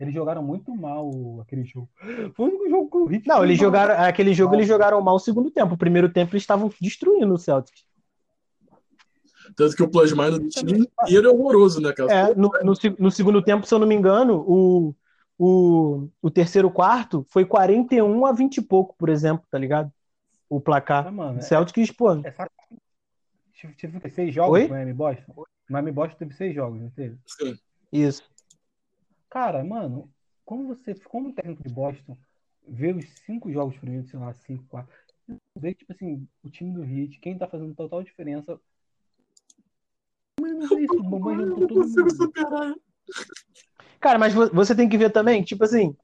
[0.02, 1.08] Eles jogaram muito mal
[1.40, 1.88] aquele jogo.
[2.34, 3.66] Foi o único jogo que o Hit Não, eles mal.
[3.66, 4.04] jogaram.
[4.04, 5.74] Aquele jogo eles jogaram mal o segundo tempo.
[5.74, 7.84] O primeiro tempo eles estavam destruindo o Celtics.
[9.54, 12.12] Tanto que o plus minus do time inteiro é horroroso, né, cara?
[12.12, 14.94] É, no, no, no segundo tempo, se eu não me engano, o,
[15.38, 19.92] o, o terceiro quarto foi 41 a 20 e pouco, por exemplo, tá ligado?
[20.48, 21.12] O Ah, placar.
[21.12, 22.52] mano, O é, Celtics, pô, é saco.
[23.52, 24.64] Tive, tive seis jogos Oi?
[24.64, 25.32] no Miami Boston.
[25.36, 27.16] O Miami Boston teve seis jogos, não teve?
[27.26, 27.56] Sim.
[27.92, 28.31] isso.
[29.32, 30.12] Cara, mano,
[30.44, 32.18] como você, como técnico de Boston,
[32.68, 34.92] vê os cinco jogos primeiros, sei lá, cinco, quatro,
[35.56, 38.60] vê, tipo assim, o time do Heat, quem tá fazendo total diferença.
[40.38, 42.14] Mas não é isso, o Bambam Eu jantou não todo consigo mundo.
[42.14, 42.74] superar.
[43.98, 45.96] Cara, mas vo- você tem que ver também, tipo assim,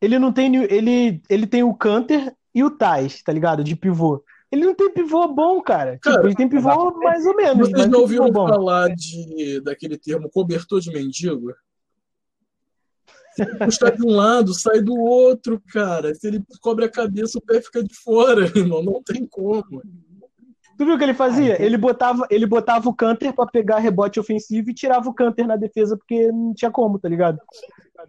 [0.00, 0.54] ele não tem.
[0.54, 3.64] Ele, ele tem o Canter e o Tais, tá ligado?
[3.64, 4.22] De pivô.
[4.52, 5.94] Ele não tem pivô bom, cara.
[5.96, 10.30] Tipo, Cara, ele tem pivô mais ou menos, Vocês não ouviram falar de, daquele termo
[10.30, 11.52] cobertor de mendigo?
[13.36, 16.14] Se ele puxar de um lado, sai do outro, cara.
[16.14, 18.82] Se ele cobre a cabeça, o pé fica de fora, irmão.
[18.82, 19.82] Não tem como.
[20.78, 21.60] Tu viu o que ele fazia?
[21.62, 25.56] Ele botava, ele botava o Canter pra pegar rebote ofensivo e tirava o Canter na
[25.56, 27.38] defesa porque não tinha como, tá ligado?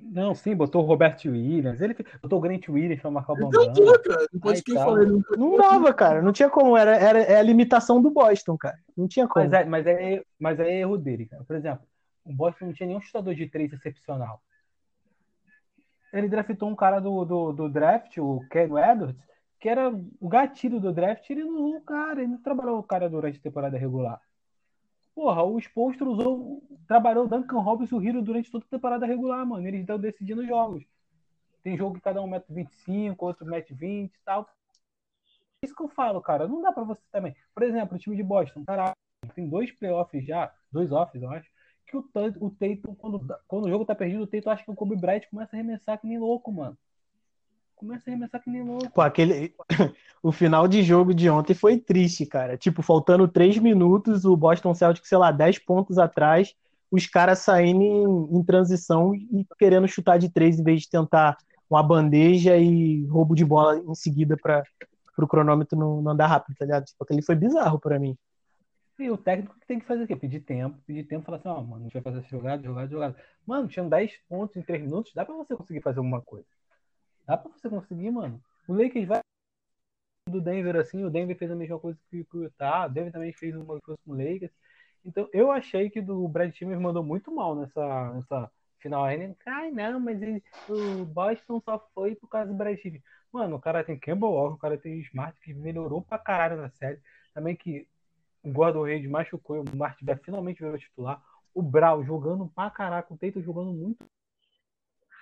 [0.02, 3.74] Não, sim, botou o Robert Williams, ele botou o Grant Williams pra marcar o Bambam.
[3.74, 4.28] tentou, cara.
[4.46, 5.06] Ai, tá.
[5.06, 6.22] não Não dava, cara.
[6.22, 6.76] Não tinha como.
[6.76, 8.78] Era, era, é a limitação do Boston, cara.
[8.96, 9.46] Não tinha como.
[9.46, 11.44] Mas é, mas, é, mas é erro dele, cara.
[11.46, 11.86] Por exemplo,
[12.26, 14.42] o Boston não tinha nenhum chutador de três excepcional.
[16.14, 19.16] Ele draftou um cara do, do, do draft, o Ken Edwards,
[19.60, 22.84] que era o gatilho do draft, ele não usou o cara, ele não trabalhou o
[22.84, 24.22] cara durante a temporada regular.
[25.16, 29.06] Porra, o Spolstra usou, trabalhou o Duncan Robinson e o Hero durante toda a temporada
[29.06, 29.68] regular, mano.
[29.68, 30.86] Eles estão decidindo os jogos.
[31.64, 34.48] Tem jogo que cada um mete 25, outro mete 20 e tal.
[35.64, 36.48] Isso que eu falo, cara.
[36.48, 37.36] Não dá pra você também.
[37.54, 38.94] Por exemplo, o time de Boston, caralho,
[39.34, 41.50] tem dois playoffs já, dois offs, eu acho,
[41.88, 42.06] que o,
[42.40, 45.24] o Tatum, quando, quando o jogo tá perdido, o Tatum acha que o Kobe Bryant
[45.30, 46.78] começa a arremessar que nem louco, mano.
[47.76, 48.90] Começa a arremessar que nem louco.
[48.92, 49.56] Pô, aquele...
[50.22, 52.58] o final de jogo de ontem foi triste, cara.
[52.58, 56.54] Tipo, faltando três minutos, o Boston Celtics, sei lá, 10 pontos atrás,
[56.92, 61.38] os caras saindo em, em transição e querendo chutar de três em vez de tentar
[61.70, 64.64] uma bandeja e roubo de bola em seguida para
[65.18, 66.86] o cronômetro não, não andar rápido, tá ligado?
[66.86, 68.18] Tipo, aquele foi bizarro pra mim.
[69.00, 70.16] E o técnico que tem que fazer o quê?
[70.16, 72.88] Pedir tempo, pedir tempo, falar assim, ó, mano, a gente vai fazer essa jogada, jogada,
[72.90, 73.16] jogada.
[73.46, 76.48] Mano, tinham 10 pontos em 3 minutos, dá pra você conseguir fazer alguma coisa.
[77.28, 78.42] Dá pra você conseguir, mano.
[78.68, 79.22] O Lakers vai
[80.30, 83.32] do Denver assim, o Denver fez a mesma coisa que o Utah, o Denver também
[83.34, 84.52] fez uma coisa com o Lakers.
[85.06, 89.06] Então, eu achei que do Brad Stevens mandou muito mal nessa, nessa final.
[89.06, 89.36] Aí, né?
[89.46, 93.04] Ai, não, mas ele- o Boston só foi por causa do Brad Stevens.
[93.32, 96.70] Mano, o cara tem Campbell Walker, o cara tem Smart, que melhorou pra caralho na
[96.72, 97.00] série.
[97.34, 97.88] Também que
[98.48, 101.22] o Gordon Reid machucou e o Smart vai finalmente virou titular.
[101.54, 104.06] O Brau jogando pra caraca, o Tatum jogando muito.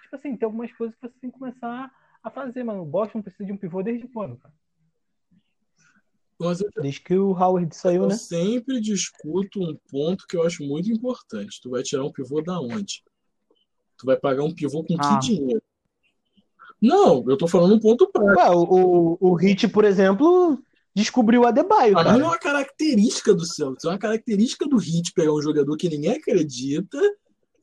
[0.03, 2.83] Tipo assim, tem algumas coisas que você tem que começar a fazer, mano.
[2.83, 4.53] O Boston precisa de um pivô desde quando, cara?
[6.37, 8.15] Mas eu, Desde que o Howard saiu, eu né?
[8.15, 11.61] sempre discuto um ponto que eu acho muito importante.
[11.61, 13.03] Tu vai tirar um pivô da onde?
[13.97, 15.17] Tu vai pagar um pivô com Ah.
[15.17, 15.63] que dinheiro?
[16.81, 18.37] Não, eu tô falando um ponto prático.
[18.37, 20.61] Ué, o, o, o Hit, por exemplo,
[20.95, 25.11] descobriu o Adebayo, Mas não é uma característica do Celtics, é uma característica do Heat
[25.13, 26.97] pegar um jogador que ninguém acredita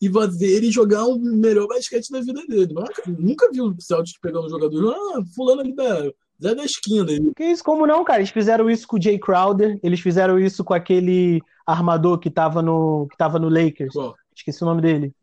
[0.01, 2.75] e fazer ele jogar o melhor basquete da vida dele.
[2.75, 6.11] Mas nunca vi o Celtics pegando um jogador, ah, fulano ali da
[6.43, 7.11] Zé da esquina.
[7.11, 8.19] Ele, Que isso, como não, cara?
[8.19, 12.61] Eles fizeram isso com o Jay Crowder, eles fizeram isso com aquele armador que tava
[12.61, 13.95] no, que tava no Lakers.
[13.95, 14.15] Qual?
[14.35, 15.15] Esqueci o nome dele.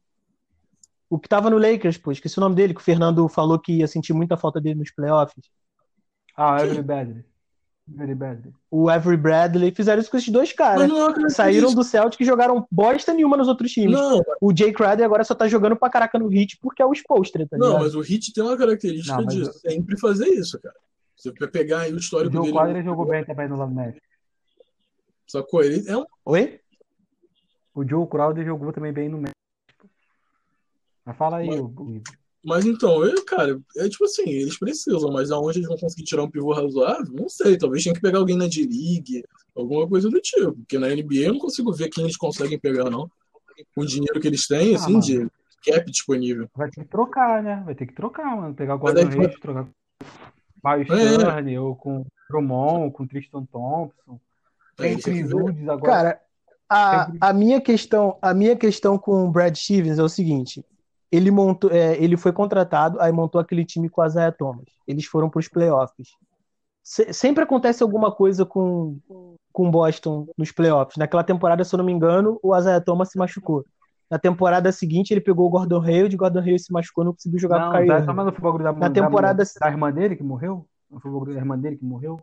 [1.10, 3.74] O que tava no Lakers, pô, esqueci o nome dele, que o Fernando falou que
[3.74, 5.43] ia sentir muita falta dele nos playoffs.
[6.36, 7.26] Ah, Avery Bradley.
[7.95, 8.54] Avery Bradley.
[8.69, 9.71] o Avery Bradley.
[9.73, 10.88] Fizeram isso com esses dois caras.
[10.88, 11.30] não.
[11.30, 13.91] Saíram do Celtic e jogaram bosta nenhuma nos outros times.
[13.93, 16.93] Não, O Jay Crowder agora só tá jogando pra caraca no Hit porque é o
[16.93, 17.84] Spolstra, tá não, ligado?
[17.84, 20.75] mas o Hit tem uma característica Não, eu- sempre fazer isso, cara.
[21.15, 22.54] Você vai pegar aí o O histórico Joe dele.
[22.54, 24.02] Quadra jogou bem também no Love Magic.
[25.28, 25.63] Sacou?
[25.63, 26.06] Ele é um.
[26.25, 26.60] Oi?
[27.75, 29.34] O Joe Crowder jogou também bem no Magic.
[31.06, 32.04] Mas fala aí, Mas- o, o Ivo.
[32.50, 36.24] Mas então, eu, cara, é tipo assim, eles precisam, mas aonde eles vão conseguir tirar
[36.24, 37.14] um pivô razoável?
[37.14, 39.24] Não sei, talvez tenha que pegar alguém na D-League,
[39.56, 40.54] alguma coisa do tipo.
[40.54, 43.10] Porque na NBA eu não consigo ver quem eles conseguem pegar, não.
[43.76, 45.06] Com o dinheiro que eles têm, Ah, assim, mano.
[45.06, 45.28] de
[45.66, 46.50] cap disponível.
[46.56, 47.62] Vai ter que trocar, né?
[47.66, 48.56] Vai ter que trocar, mano.
[48.56, 51.18] Pegar o Gordon vai- trocar com o Miles É.
[51.18, 54.20] Turner, ou com o Drummond, com o Tristan Thompson.
[54.80, 55.24] É, Tem.
[55.26, 55.92] Woods agora.
[55.92, 56.22] Cara,
[56.70, 60.64] a, a minha questão, a minha questão com o Brad Stevens é o seguinte:
[61.12, 64.65] ele montou, é, ele foi contratado, aí montou aquele time com o Isaiah Thomas.
[64.88, 66.10] Eles foram para os playoffs.
[66.84, 68.98] Se- sempre acontece alguma coisa com
[69.52, 70.95] com Boston nos playoffs.
[70.95, 73.65] Naquela temporada, se eu não me engano, o Isaiah Thomas se machucou.
[74.10, 77.39] Na temporada seguinte, ele pegou o Gordon Hayward, o Gordon Hayward se machucou, não conseguiu
[77.39, 79.60] jogar com o Não, Kyrie mas não foi o bagulho da, Na da temporada- mulher-
[79.60, 80.65] da irmã dele que morreu?
[80.89, 82.19] Não foi o bagulho da irmã dele que morreu?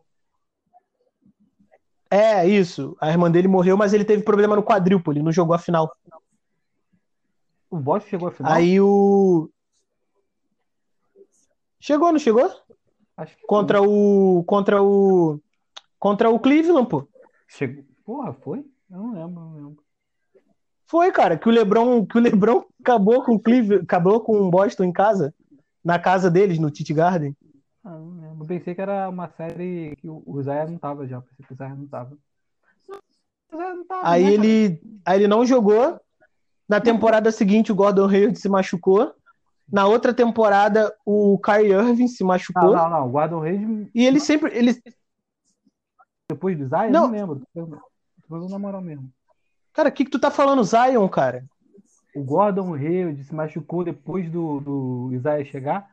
[2.10, 2.96] É, isso.
[3.00, 5.92] A irmã dele morreu, mas ele teve problema no quadrúpolo, ele não jogou a final.
[7.76, 8.52] O Boston chegou à final?
[8.52, 9.50] Aí o.
[11.78, 12.50] Chegou, não chegou?
[13.16, 14.42] Acho que Contra o.
[14.44, 15.38] Contra o.
[15.98, 17.06] Contra o Cleveland, pô.
[17.46, 17.84] Chegou.
[18.04, 18.60] Porra, foi?
[18.90, 19.84] Eu não lembro, não lembro.
[20.86, 24.50] Foi, cara, que o LeBron, que o LeBron acabou com o Cleveland, acabou com o
[24.50, 25.34] Boston em casa,
[25.84, 27.36] na casa deles, no Tite Garden.
[27.84, 28.44] Ah, não lembro.
[28.44, 31.20] Eu pensei que era uma série que o Zaya não tava já.
[31.20, 32.16] Pensei que o Zaya não tava.
[33.54, 34.46] Zaya não tava, Aí né, cara?
[34.46, 36.00] ele, aí ele não jogou.
[36.68, 39.14] Na temporada seguinte, o Gordon Hayward se machucou.
[39.70, 42.72] Na outra temporada, o Kyrie Irving se Não, machucou.
[42.74, 43.06] não, não.
[43.06, 44.80] O Gordon Hayward, E ele sempre, ele,
[46.28, 47.04] depois do Zaya, Não.
[47.04, 47.42] eu não lembro.
[48.28, 49.10] Falando na moral mesmo.
[49.72, 51.44] cara, o que que tu tá falando, Zion, cara?
[52.14, 55.88] O Gordon Hayward se machucou depois do, do Isaiah chegar.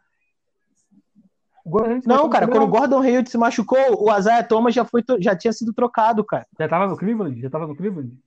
[2.05, 5.53] Não, cara, quando o Gordon Hayward se machucou, o Isaiah Thomas já foi, já tinha
[5.53, 6.45] sido trocado, cara.
[6.59, 7.39] Já tava no Cleveland?
[7.41, 8.17] Já tava no Cleveland?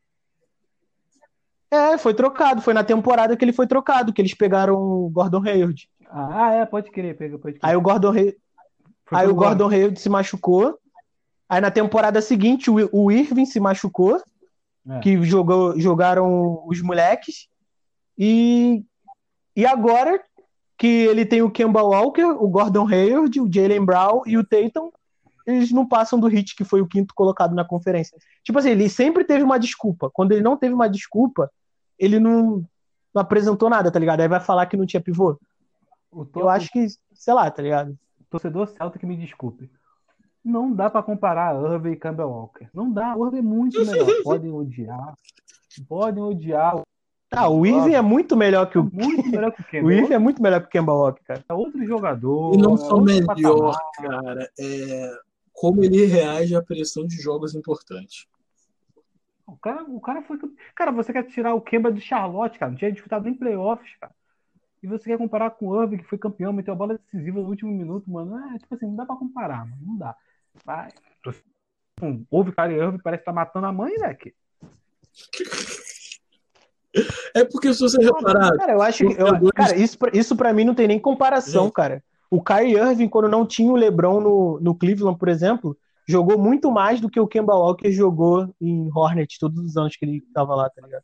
[1.71, 2.63] É, foi trocado.
[2.63, 5.89] Foi na temporada que ele foi trocado, que eles pegaram o Gordon Hayward.
[6.09, 7.71] Ah, é, pode querer, pega, pode querer.
[7.71, 8.37] Aí o Gordon Hayward,
[9.11, 10.79] aí o Gordon Hayward se machucou.
[11.49, 14.21] Aí na temporada seguinte o, o Irving se machucou,
[14.89, 15.01] É.
[15.01, 17.49] que jogou, jogaram os moleques.
[18.17, 18.85] E,
[19.55, 20.21] e agora
[20.79, 24.91] que ele tem o Kemba Walker, o Gordon Hayward, o Jalen Brown e o Tatum,
[25.47, 28.19] eles não passam do Hit, que foi o quinto colocado na conferência.
[28.43, 30.11] Tipo assim, ele sempre teve uma desculpa.
[30.13, 31.51] Quando ele não teve uma desculpa,
[31.99, 32.65] ele não,
[33.15, 34.21] não apresentou nada, tá ligado?
[34.21, 35.39] Aí vai falar que não tinha pivô.
[36.11, 37.97] O to- Eu acho que, sei lá, tá ligado?
[38.21, 39.71] o torcedor Celta que me desculpe.
[40.45, 42.69] Não dá pra comparar Irving e Campbell Walker.
[42.75, 43.17] Não dá.
[43.17, 44.07] O Irving é muito melhor.
[44.25, 45.15] Podem odiar.
[45.89, 46.81] Podem odiar.
[47.33, 48.85] Ah, o Irving é muito melhor que o.
[48.85, 49.91] Muito melhor que o O Campbell.
[49.91, 51.45] Irving é muito melhor que o Kemba Walker, cara.
[51.49, 52.55] É outro jogador.
[52.55, 54.23] E não é só melhor, patamar.
[54.23, 55.19] cara, é
[55.57, 58.27] como ele reage à pressão de jogos importantes.
[59.47, 60.39] O cara, o cara foi.
[60.75, 62.71] Cara, você quer tirar o Kemba do Charlotte, cara.
[62.71, 64.13] Não tinha disputado nem playoffs, cara.
[64.83, 67.49] E você quer comparar com o Irving, que foi campeão, meteu a bola decisiva no
[67.49, 68.37] último minuto, mano.
[68.55, 69.83] É, tipo assim, não dá pra comparar, mano.
[69.87, 70.15] Não dá.
[70.65, 70.91] Vai.
[72.03, 74.13] Um, Houve cara Irving, parece que tá matando a mãe, né?
[74.13, 74.35] Que...
[77.35, 79.13] É porque se você reparar, Cara, eu acho que.
[79.21, 81.73] eu- cara, isso, pra- isso pra mim não tem nem comparação, Gente.
[81.75, 82.05] cara.
[82.31, 86.71] O Kyrie Irving, quando não tinha o LeBron no, no Cleveland, por exemplo, jogou muito
[86.71, 90.55] mais do que o Kemba Walker jogou em Hornets todos os anos que ele tava
[90.55, 91.03] lá, tá ligado?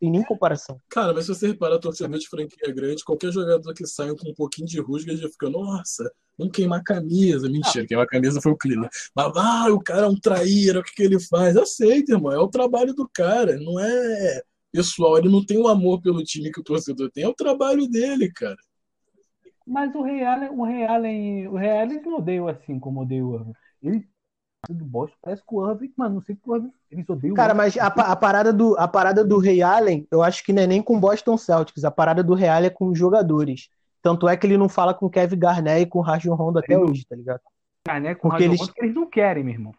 [0.00, 0.80] Tem nem comparação.
[0.88, 4.34] cara, mas se você reparar, torcedor de franquia grande, qualquer jogador que saia com um
[4.34, 7.50] pouquinho de rusga já fica, nossa, vamos queimar a camisa.
[7.50, 8.88] Mentira, queimar a camisa foi o Cleveland.
[9.14, 11.54] Mas, ah, o cara é um traíra, o que, que ele faz?
[11.54, 16.00] Aceita, irmão, é o trabalho do cara, não é pessoal, ele não tem o amor
[16.00, 18.56] pelo time que o torcedor tem, é o trabalho dele, cara.
[19.66, 23.24] Mas o Ray Allen, o Ray Allen, o Ray Allen não odeia assim como odeia
[23.24, 23.52] o Irving.
[23.82, 24.08] Ele
[24.68, 27.54] do Boston parece que o Irving, mano, não sei que o Irving, eles odeiam Cara,
[27.54, 30.82] mas a, a parada do, a parada do Allen, eu acho que não é nem
[30.82, 31.84] com o Boston Celtics.
[31.84, 33.68] A parada do Allen é com os jogadores.
[34.02, 36.58] Tanto é que ele não fala com o Kevin Garnett e com o Rajon Rondo
[36.58, 37.40] até Ele hoje, tá ligado?
[38.00, 39.72] Né, com porque eles- porque eles não querem, meu irmão.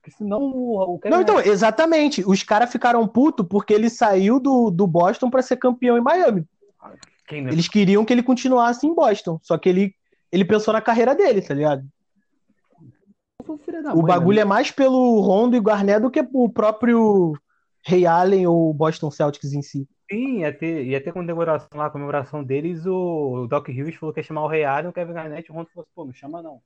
[0.00, 2.22] Porque senão o, o Não, então, exatamente.
[2.26, 6.46] Os caras ficaram putos porque ele saiu do, do Boston pra ser campeão em Miami.
[7.30, 9.38] Eles queriam que ele continuasse em Boston.
[9.42, 9.94] Só que ele,
[10.30, 11.84] ele pensou na carreira dele, tá ligado?
[13.46, 14.42] O mãe, bagulho né?
[14.42, 17.34] é mais pelo Rondo e Garnett do que o próprio
[17.86, 19.86] Ray Allen ou Boston Celtics em si.
[20.10, 24.24] Sim, ia ter, ia ter comemoração lá, comemoração deles, o Doc Hughes falou que ia
[24.24, 26.60] chamar o Ray Allen, o Kevin Garnett, o Rondo falou assim, pô, não chama não.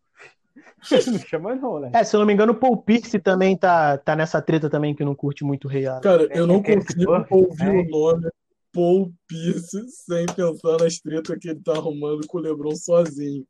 [1.12, 1.90] não chama não, né?
[1.94, 4.94] É, se eu não me engano, o Paul Pierce também tá, tá nessa treta também
[4.94, 6.02] que não curte muito o Rei Allen.
[6.02, 7.70] Cara, eu não É, é, consigo é, ouvir é.
[7.70, 8.28] o nome
[8.72, 13.46] Paul Pierce sem pensar nas tretas que ele tá arrumando com o LeBron sozinho.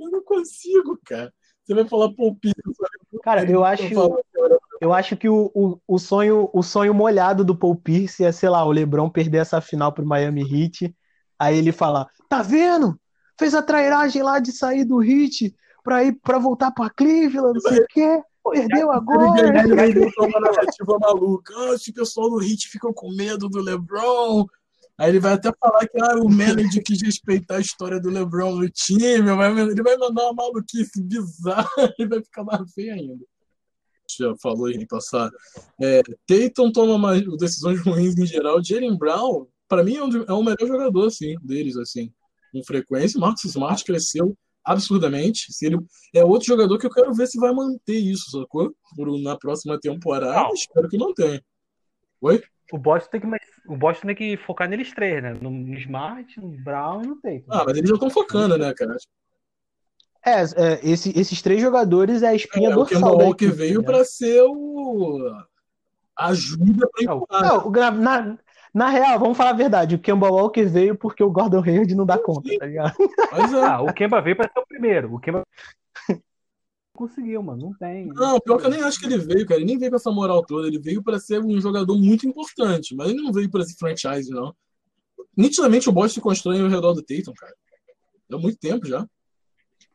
[0.00, 1.32] Eu não consigo, cara.
[1.64, 2.60] Você vai falar Paul Pierce.
[3.22, 3.84] Cara, eu acho,
[4.80, 8.48] eu acho que o, o, o sonho, o sonho molhado do Paul Pierce é, sei
[8.48, 10.94] lá, o LeBron perder essa final pro Miami Heat.
[11.38, 12.98] Aí ele falar: Tá vendo?
[13.38, 17.60] Fez a trairagem lá de sair do Heat pra ir para voltar pra Cleveland, não
[17.60, 18.22] sei o quê.
[18.50, 19.58] Perdeu Ele agora.
[19.64, 21.54] ele vai inventar uma narrativa maluca.
[21.56, 24.46] Ah, esse pessoal do Hit ficou com medo do LeBron.
[24.96, 28.56] Aí ele vai até falar que ah, o manager quis respeitar a história do LeBron
[28.56, 29.02] no time.
[29.02, 29.22] Ele
[29.82, 31.68] vai mandar uma maluquice bizarra
[31.98, 33.24] e vai ficar mais feio ainda.
[34.18, 35.30] Já falou em passar.
[35.80, 38.62] É, Tatum toma mais decisões ruins em geral.
[38.62, 42.12] Jalen Brown, para mim, é, um, é o melhor jogador assim, deles, assim,
[42.52, 43.18] com frequência.
[43.18, 45.52] Marcus Smart cresceu absurdamente.
[45.52, 45.78] Se ele
[46.14, 48.74] é outro jogador que eu quero ver se vai manter isso, sacou?
[48.96, 50.54] Por, na próxima temporada, Não.
[50.54, 51.42] espero que mantenha.
[52.20, 52.42] Oi?
[52.72, 53.26] O Boston tem que,
[53.68, 55.34] o Boston tem que focar neles três, né?
[55.34, 57.44] No Smart, no Brown e no Tatum.
[57.50, 58.96] Ah, mas eles já estão focando, né, cara?
[60.26, 63.44] É, é, esse- esses três jogadores é a espinha É, o dorsal Kemba da Walker
[63.44, 63.84] equipe, veio né?
[63.86, 65.30] para ser o
[66.16, 67.42] ajuda para Não, empurrar.
[67.42, 68.38] Não, o gra- na,
[68.74, 69.94] na real, vamos falar a verdade.
[69.94, 72.94] O Kemba Walker veio porque o Gordon Hayward não dá conta, tá ligado?
[73.30, 73.64] Mas é.
[73.64, 75.14] Ah, o Kemba veio pra ser o primeiro.
[75.14, 75.42] O Kemba
[76.92, 77.66] conseguiu, mano.
[77.68, 78.06] Não tem.
[78.08, 79.60] Não, pior que eu nem acho que ele veio, cara.
[79.60, 80.66] Ele nem veio com essa moral toda.
[80.66, 84.28] Ele veio para ser um jogador muito importante, mas ele não veio para ser franchise,
[84.30, 84.54] não.
[85.36, 87.54] Nitidamente o Boston se constrói ao redor do Tatum, cara.
[88.32, 89.06] Há muito tempo já.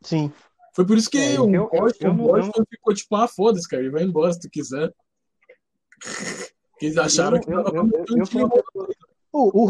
[0.01, 0.31] Sim.
[0.75, 3.15] Foi por isso que É, o eu- eu- Boston, eu não- o Boston ficou tipo,
[3.15, 3.81] ah, foda-se, cara.
[3.83, 4.93] Ele vai embora se tu quiser.
[6.81, 8.89] Eles acharam Eu- que eu- tava eu-.
[9.31, 9.69] O, o,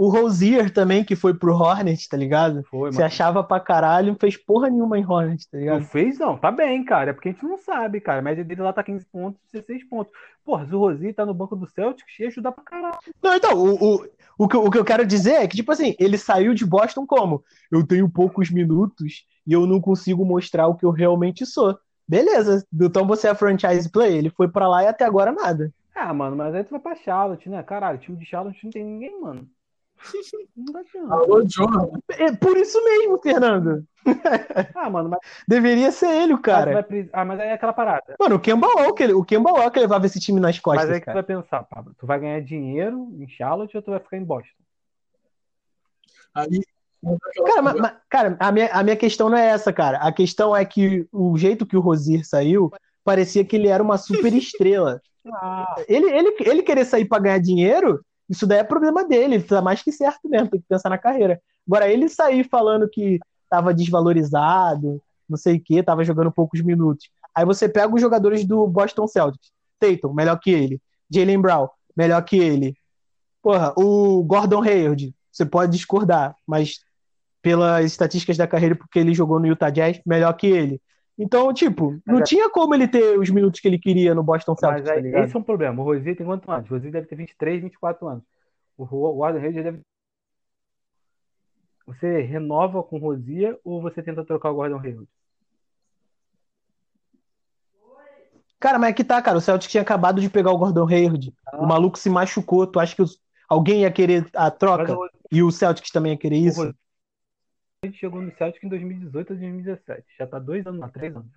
[0.00, 2.62] o, o Rozier também, que foi pro Hornets, tá ligado?
[2.70, 3.06] Foi, Se mano.
[3.06, 5.84] achava pra caralho, não fez porra nenhuma em Hornets, tá Não ligado?
[5.84, 6.38] fez, não.
[6.38, 7.10] Tá bem, cara.
[7.10, 8.20] É porque a gente não sabe, cara.
[8.20, 10.10] A média dele lá tá 15 pontos, 16 pontos.
[10.42, 12.96] Porra, se o Rosi tá no banco do Celtics, ia ajudar pra caralho.
[13.22, 14.06] Não, então, o, o,
[14.38, 16.64] o, que, eu- o que eu quero dizer é que, tipo assim, ele saiu de
[16.64, 17.44] Boston como?
[17.70, 21.78] Eu tenho poucos minutos e eu não consigo mostrar o que eu realmente sou.
[22.08, 25.70] Beleza, então você é franchise play, ele foi pra lá e até agora nada.
[25.96, 27.62] Ah, mano, mas aí tu vai pra Charlotte, né?
[27.62, 29.48] Caralho, time de Charlotte não tem ninguém, mano.
[30.54, 31.14] Não adianta.
[31.14, 31.98] Alô, Jordan.
[32.10, 33.82] É por isso mesmo, Fernando.
[34.76, 36.72] Ah, mano, mas, Deveria ser ele o mas cara.
[36.74, 38.14] vai pre- ah, mas aí é aquela parada.
[38.20, 41.00] Mano, o Kemba Walker, o Kemba Walker levava esse time nas Mas costas, aí que
[41.00, 41.14] tu cara.
[41.16, 41.94] vai pensar, Pablo.
[41.98, 44.52] Tu vai ganhar dinheiro em Charlotte ou tu vai ficar em Boston?
[46.34, 46.60] Aí,
[47.46, 49.98] Cara, mas- mas- cara, a minha, a minha questão não é essa, cara.
[49.98, 52.70] A questão é que o jeito que o Rozier saiu,
[53.04, 55.00] parecia que ele era uma super estrela.
[55.32, 59.36] Ah, Ele, ele, ele querer sair pra ganhar dinheiro, isso daí é problema dele.
[59.36, 61.40] Ele tá mais que certo mesmo, tem que pensar na carreira.
[61.66, 63.18] Agora, ele sair falando que
[63.50, 67.08] tava desvalorizado, não sei o que, tava jogando poucos minutos.
[67.34, 69.50] Aí você pega os jogadores do Boston Celtics.
[69.78, 70.80] Tatum, melhor que ele.
[71.10, 72.74] Jalen Brown, melhor que ele.
[73.42, 76.80] Porra, o Gordon Hayward, você pode discordar, mas
[77.42, 80.80] pelas estatísticas da carreira, porque ele jogou no Utah Jazz, melhor que ele.
[81.18, 84.22] Então, tipo, não Mas é- tinha como ele ter os minutos que ele queria no
[84.22, 85.80] Boston Celtics, mas tá esse é um problema.
[85.82, 86.70] O Rosi tem quantos anos?
[86.70, 88.22] O Rosi deve ter 23, 24 anos.
[88.76, 89.80] O o Gordon Hayward deve.
[91.86, 95.08] Você renova com o Rosia ou você tenta trocar o Gordon Hayward?
[98.58, 99.38] Cara, mas é que tá, cara.
[99.38, 101.32] O Celtics tinha acabado de pegar o Gordon Hayward.
[101.46, 101.58] Ah.
[101.62, 102.66] O maluco se machucou.
[102.66, 104.94] Tu acha que os- alguém ia querer a troca?
[104.94, 106.74] o E o Celtics também ia querer isso?
[107.92, 110.04] Chegou no Celtic em 2018 ou 2017.
[110.18, 111.28] Já tá dois anos lá, três anos.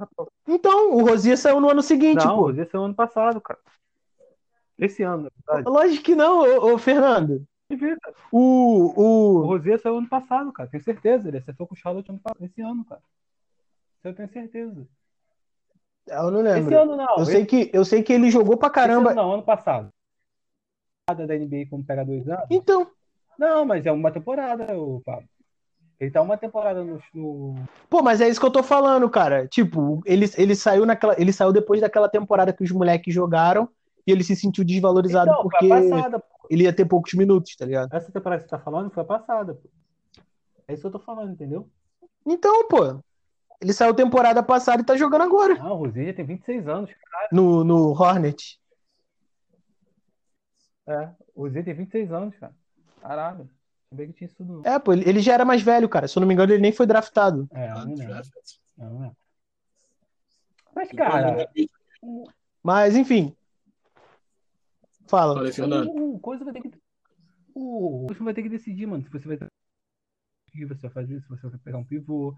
[0.47, 2.41] Então, o Rosier saiu no ano seguinte, Não, o pô.
[2.47, 3.59] Rosi saiu ano passado, cara.
[4.77, 5.69] Esse ano, na verdade.
[5.69, 7.45] Lógico que não, ô, ô, Fernando.
[8.31, 8.39] O,
[8.95, 9.45] O o...
[9.45, 10.69] Rosier saiu ano passado, cara.
[10.69, 11.27] Tenho certeza.
[11.27, 13.01] Ele acertou com o Charlotte ano passado, esse ano, cara.
[14.03, 14.87] Eu tenho certeza.
[16.07, 16.79] Eu não Esse lembro.
[16.79, 17.17] ano não.
[17.17, 19.11] Eu esse- sei que, eu sei que ele jogou pra esse caramba.
[19.11, 19.89] ano não, ano passado.
[21.07, 22.45] Nada da NBA como pega dois anos.
[22.49, 22.89] Então,
[23.37, 25.27] Não, mas é uma temporada, o Pablo.
[25.99, 27.55] Ele tá uma temporada no, no-
[27.89, 29.47] pô, mas é isso que eu tô falando, cara.
[29.47, 33.67] Tipo, ele, ele saiu naquela, ele saiu depois daquela temporada que os moleques jogaram
[34.07, 37.55] e ele se sentiu desvalorizado Então, porque foi a passada, ele ia ter poucos minutos,
[37.55, 37.93] tá ligado?
[37.93, 39.69] Essa temporada que você tá falando foi a passada, pô.
[40.67, 41.67] É isso que eu tô falando, entendeu?
[42.25, 42.99] Então, pô,
[43.61, 46.89] ele saiu temporada passada e tá jogando agora Ah, o Rosinha já tem 26 anos.
[47.31, 48.57] no, no Hornet.
[50.87, 52.53] É, o Rosinha tem 26 anos, cara.
[53.01, 53.49] Caralho.
[53.89, 54.61] Sabia que tinha isso tudo.
[54.65, 56.07] É, pô, ele, já era mais velho, cara.
[56.07, 57.49] Se eu não me engano, ele nem foi draftado.
[57.51, 58.03] É, eu não lembro.
[58.03, 58.59] Undrafted.
[58.77, 59.17] Eu não lembro.
[60.75, 61.51] Mas, Então, cara,
[62.61, 63.35] Mas, enfim.
[65.07, 65.51] Fala.
[65.51, 65.89] Fernando.
[65.89, 66.71] o, coisa vai ter que.
[67.55, 69.37] O, Houston vai ter que decidir, mano, se você vai.
[69.37, 72.35] O que você vai fazer, se você vai pegar um pivô.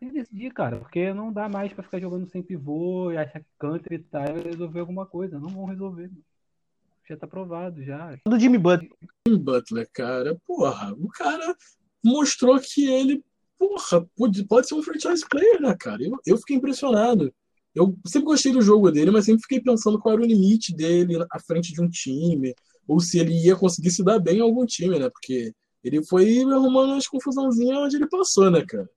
[0.00, 3.40] Tem que decidir, cara, porque não dá mais pra ficar jogando sem pivô e achar
[3.40, 5.38] que Canter e Tyler resolver alguma coisa.
[5.38, 6.10] Não vão resolver.
[7.08, 8.18] Já tá provado, já.
[8.26, 8.90] Do Jimmy Butler.
[9.26, 11.56] Jimmy Butler, cara, porra, o cara
[12.04, 13.22] mostrou que ele,
[13.58, 16.02] porra, pode, pode ser um franchise player, né, cara?
[16.02, 17.32] Eu, eu fiquei impressionado.
[17.74, 21.24] Eu sempre gostei do jogo dele, mas sempre fiquei pensando qual era o limite dele
[21.30, 22.54] à frente de um time,
[22.88, 25.08] ou se ele ia conseguir se dar bem em algum time, né?
[25.08, 25.52] Porque
[25.84, 28.88] ele foi arrumando umas confusãozinhas onde ele passou, né, cara?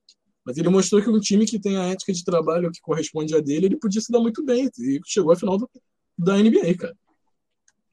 [0.44, 3.40] Mas ele mostrou que um time que tem a ética de trabalho que corresponde a
[3.40, 4.68] dele, ele podia se dar muito bem.
[4.80, 5.70] E chegou à final do,
[6.18, 6.96] da NBA, cara.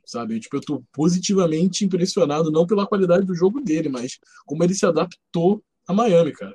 [0.06, 0.38] Sabe?
[0.38, 4.86] Tipo, eu tô positivamente impressionado, não pela qualidade do jogo dele, mas como ele se
[4.86, 6.54] adaptou a Miami, cara.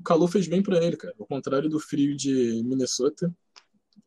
[0.00, 1.14] O calor fez bem para ele, cara.
[1.20, 3.30] Ao contrário do frio de Minnesota,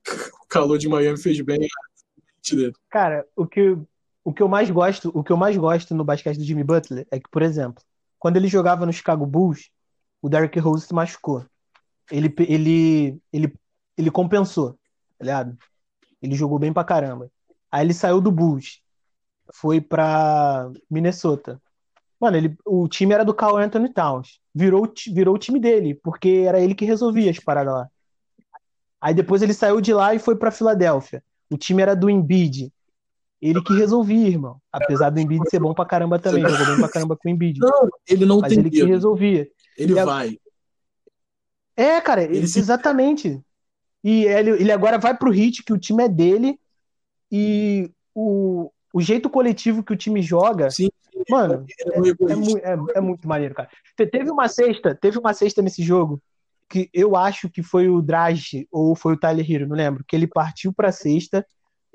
[0.43, 2.73] o calor de Miami fez bem dele.
[2.89, 3.77] Cara, o que,
[4.23, 7.07] o que eu mais gosto, o que eu mais gosto no basquete do Jimmy Butler
[7.11, 7.83] é que, por exemplo,
[8.17, 9.69] quando ele jogava no Chicago Bulls,
[10.21, 11.45] o Derrick Rose se machucou.
[12.11, 13.53] Ele, ele, ele,
[13.95, 14.73] ele compensou,
[15.17, 15.57] tá ligado?
[16.21, 17.31] Ele jogou bem pra caramba.
[17.71, 18.81] Aí ele saiu do Bulls,
[19.53, 21.61] foi pra Minnesota.
[22.19, 24.39] Mano, ele, o time era do Carl Anthony Towns.
[24.53, 27.89] Virou, virou o time dele, porque era ele que resolvia as paradas lá.
[28.99, 31.23] Aí depois ele saiu de lá e foi pra Filadélfia.
[31.49, 32.71] O time era do Embiid.
[33.41, 34.61] Ele que resolvia, irmão.
[34.71, 36.47] Apesar do Embiid ser bom pra caramba também.
[36.47, 37.59] Jogou bem pra caramba com o Embiid.
[37.59, 38.89] Não, ele não Mas tem ele que medo.
[38.89, 39.49] resolvia.
[39.75, 40.37] Ele vai.
[41.75, 43.41] É, cara, Ele se- exatamente.
[44.03, 46.59] E ele, ele agora vai pro Heat, que o time é dele,
[47.31, 50.89] e o, o jeito coletivo que o time joga, Sim,
[51.29, 51.97] mano, é
[52.31, 53.69] é, mu- é- é muito maneiro, cara.
[53.95, 56.21] Te- Teve uma sexta, teve uma sexta nesse jogo,
[56.69, 60.15] que eu acho que foi o Dragic, ou foi o Tyler Hero, não lembro, que
[60.15, 61.45] ele partiu pra sexta,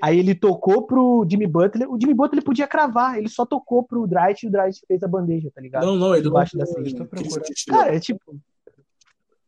[0.03, 4.07] aí ele tocou pro Jimmy Butler, o Jimmy Butler podia cravar, ele só tocou pro
[4.07, 5.87] Dragic e o Dragic fez a bandeja, tá ligado?
[5.87, 7.41] Não, não, ele não Embaixo da estrela.
[7.69, 8.37] Cara, é tipo,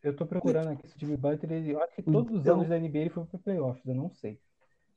[0.03, 2.55] Eu tô procurando aqui se o Jimmy Butler, ele, eu acho que todos os Eu-
[2.55, 4.39] anos da NBA ele foi pro playoffs, eu não sei.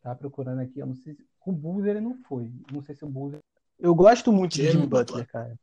[0.02, 1.24] Tá procurando aqui, eu não sei se.
[1.40, 2.52] Com o Bulls ele não foi.
[2.72, 3.36] Não sei se o Bulls.
[3.80, 5.06] Eu gosto muito do Jimmy Jimmy Butler.
[5.06, 5.60] Butler, cara.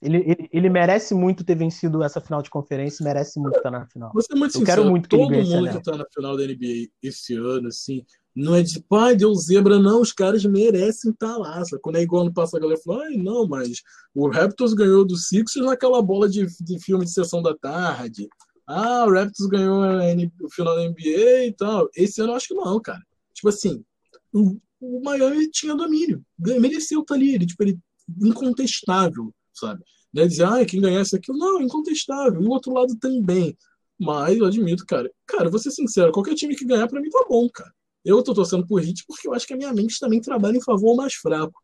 [0.00, 3.84] Ele, ele, ele merece muito ter vencido essa final de conferência, merece muito estar na
[3.86, 4.12] final.
[4.12, 6.36] Vou ser muito Eu sincero, quero muito que ele todo mundo que tá na final
[6.36, 8.04] da NBA esse ano, assim,
[8.34, 11.64] não é de, pai, deu zebra, não, os caras merecem estar lá.
[11.64, 11.82] Sabe?
[11.82, 13.82] Quando é igual ano passado, a galera fala, ai, não, mas
[14.14, 18.28] o Raptors ganhou do Sixers naquela bola de, de filme de sessão da tarde.
[18.68, 21.88] Ah, o Raptors ganhou a N- o final da NBA e tal.
[21.96, 23.02] Esse ano eu acho que não, cara.
[23.38, 23.84] Tipo assim,
[24.32, 27.78] o, o Miami tinha domínio, mereceu estar ali, ele, tipo, ele
[28.20, 29.84] incontestável, sabe?
[30.12, 32.42] Não é dizer, ah, quem ganhasse aquilo, não, incontestável.
[32.42, 33.56] E o outro lado também.
[33.96, 35.08] Mas eu admito, cara.
[35.24, 37.72] Cara, vou ser sincero, qualquer time que ganhar pra mim tá bom, cara.
[38.04, 40.62] Eu tô torcendo por Heat porque eu acho que a minha mente também trabalha em
[40.62, 41.60] favor mais fraco.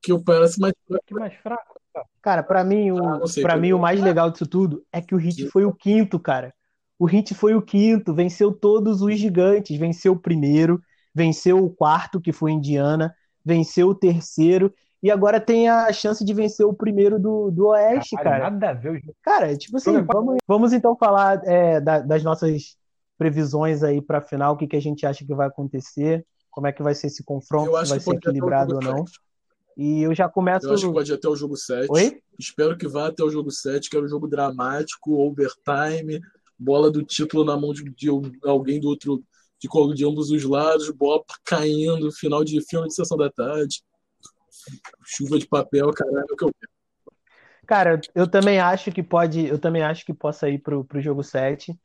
[0.00, 1.04] Que eu parece mais fraco.
[1.04, 1.80] Que mais fraco.
[2.20, 5.16] Cara, pra mim, o, Ah, sei, pra mim, o mais legal disso tudo é que
[5.16, 6.54] o Heat foi o quinto, cara.
[7.02, 10.80] O Heat foi o quinto, venceu todos os gigantes, venceu o primeiro,
[11.12, 13.12] venceu o quarto, que foi Indiana,
[13.44, 14.72] venceu o terceiro,
[15.02, 18.50] e agora tem a chance de vencer o primeiro do, do Oeste, Caralho, cara.
[18.52, 19.16] Nada a ver o jogo.
[19.20, 22.76] Cara, tipo assim, vamos, vamos então falar é, da- das nossas
[23.18, 26.72] previsões aí pra final, o que, que a gente acha que vai acontecer, como é
[26.72, 29.04] que vai ser esse confronto, se vai ser equilibrado ou não.
[29.04, 29.18] 7.
[29.76, 30.68] E eu já começo.
[30.68, 31.90] Eu acho que pode ir até o jogo 7.
[31.90, 32.22] Oi?
[32.38, 36.20] Espero que vá até o jogo 7, que era um jogo dramático, overtime,
[36.62, 38.08] bola do título na mão de, de
[38.44, 39.22] alguém do outro,
[39.58, 43.82] de, de ambos os lados, bola caindo, final de filme de sessão da tarde.
[45.04, 46.72] Chuva de papel, caralho, é o que eu quero.
[47.66, 51.22] Cara, eu também acho que pode, eu também acho que possa ir pro, pro jogo
[51.22, 51.78] 7.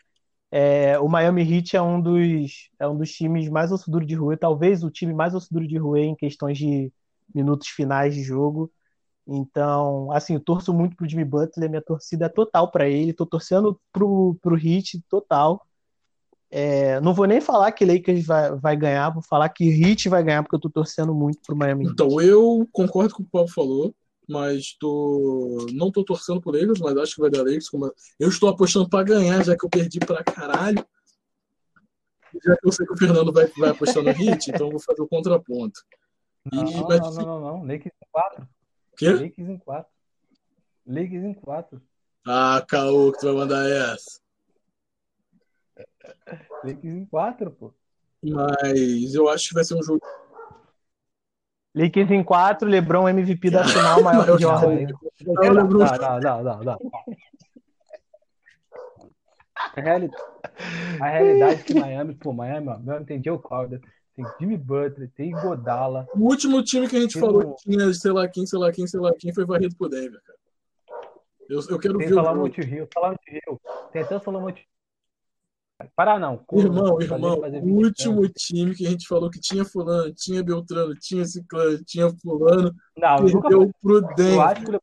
[0.51, 4.15] É, o Miami Heat é um dos, é um dos times mais osso duro de
[4.15, 6.91] roer, talvez o time mais osso duro de roer em questões de
[7.33, 8.71] minutos finais de jogo.
[9.27, 13.25] Então, assim, eu torço muito pro Jimmy Butler, minha torcida é total pra ele, tô
[13.25, 15.61] torcendo pro, pro Heat total.
[16.49, 20.23] É, não vou nem falar que Lakers vai, vai ganhar, vou falar que Heat vai
[20.23, 21.91] ganhar, porque eu tô torcendo muito pro Miami Heat.
[21.91, 23.93] Então, eu concordo com o que o Paulo falou,
[24.29, 25.67] mas tô...
[25.73, 27.69] não tô torcendo por Lakers, mas acho que vai dar Lakers.
[27.69, 27.93] Como...
[28.17, 30.85] Eu estou apostando para ganhar, já que eu perdi pra caralho.
[32.45, 34.79] Já que eu sei que o Fernando vai, vai apostar no Hit, então eu vou
[34.79, 35.81] fazer o contraponto.
[36.53, 37.61] E Não, vai não, não, não, não.
[37.63, 38.47] Lakers em 4.
[38.97, 39.09] Quê?
[39.11, 39.91] Lakers em 4.
[40.85, 41.81] Lakers em 4.
[42.25, 44.19] Ah, Caô, que tu vai mandar essa.
[46.63, 47.73] Lakers em 4, pô.
[48.23, 50.01] Mas eu acho que vai ser um jogo.
[51.75, 54.87] Lakers em 4, LeBron MVP da final, maior que Jordan.
[55.21, 56.77] Não, Não, LeBron- não, não, não, não.
[59.75, 60.09] A reali-
[60.99, 63.79] a realidade é que Miami, pô, Miami, ó, Miami tem Joe Crowder,
[64.17, 66.07] tem Jimmy Butler, tem Godala.
[66.15, 68.57] O último time que a gente Que falou não- que tinha sei lá quem, sei
[68.59, 70.37] lá quem, sei lá quem foi varrido por Denver, cara.
[71.47, 72.61] Eu, eu quero Tem ver o Solomon jogo.
[72.61, 73.61] Hill, Solomon Hill.
[73.93, 74.65] Tem até o Hill.
[75.95, 76.43] Parar não.
[76.53, 80.11] Irmão, Fazer- irmão, fazer o 20 último time que a gente falou que tinha fulano,
[80.13, 84.55] tinha Beltrano, tinha Ciclano, tinha fulano, Não, eu nunca perdeu pro Denver.
[84.55, 84.81] que o.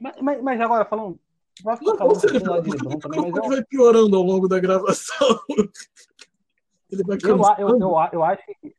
[0.00, 1.20] Mas, mas, mas agora, falando.
[1.64, 2.08] Não, falando
[3.48, 5.38] vai piorando ao longo da gravação.
[6.90, 8.74] Ele vai eu, eu, eu, eu acho que.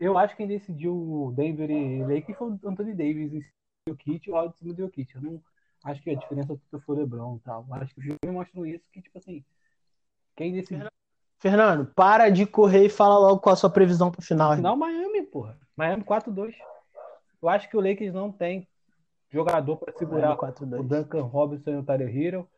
[0.00, 3.52] Eu acho que quem decidiu o Denver e Lakers foi o Anthony Davis em cima
[3.88, 5.14] do Kit e o Howard em cima do Kit.
[5.14, 5.42] Eu não
[5.84, 7.66] acho que a diferença foi o LeBron e tal.
[7.72, 9.44] Acho que os jogos mostram isso, que, tipo assim.
[10.36, 10.86] Quem decidiu.
[11.40, 14.54] Fernando, para de correr e fala logo qual a sua previsão pro final.
[14.54, 15.58] Final, Miami, porra.
[15.76, 16.54] Miami 4-2.
[17.40, 18.66] Eu acho que o Lakers não tem
[19.30, 20.80] jogador para segurar Miami 4-2.
[20.80, 22.48] o Duncan Robinson e o Tyler Hero.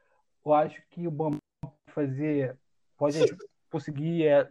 [0.44, 2.56] Eu acho que o Bambam pode fazer,
[2.96, 3.18] pode
[3.70, 4.50] conseguir é,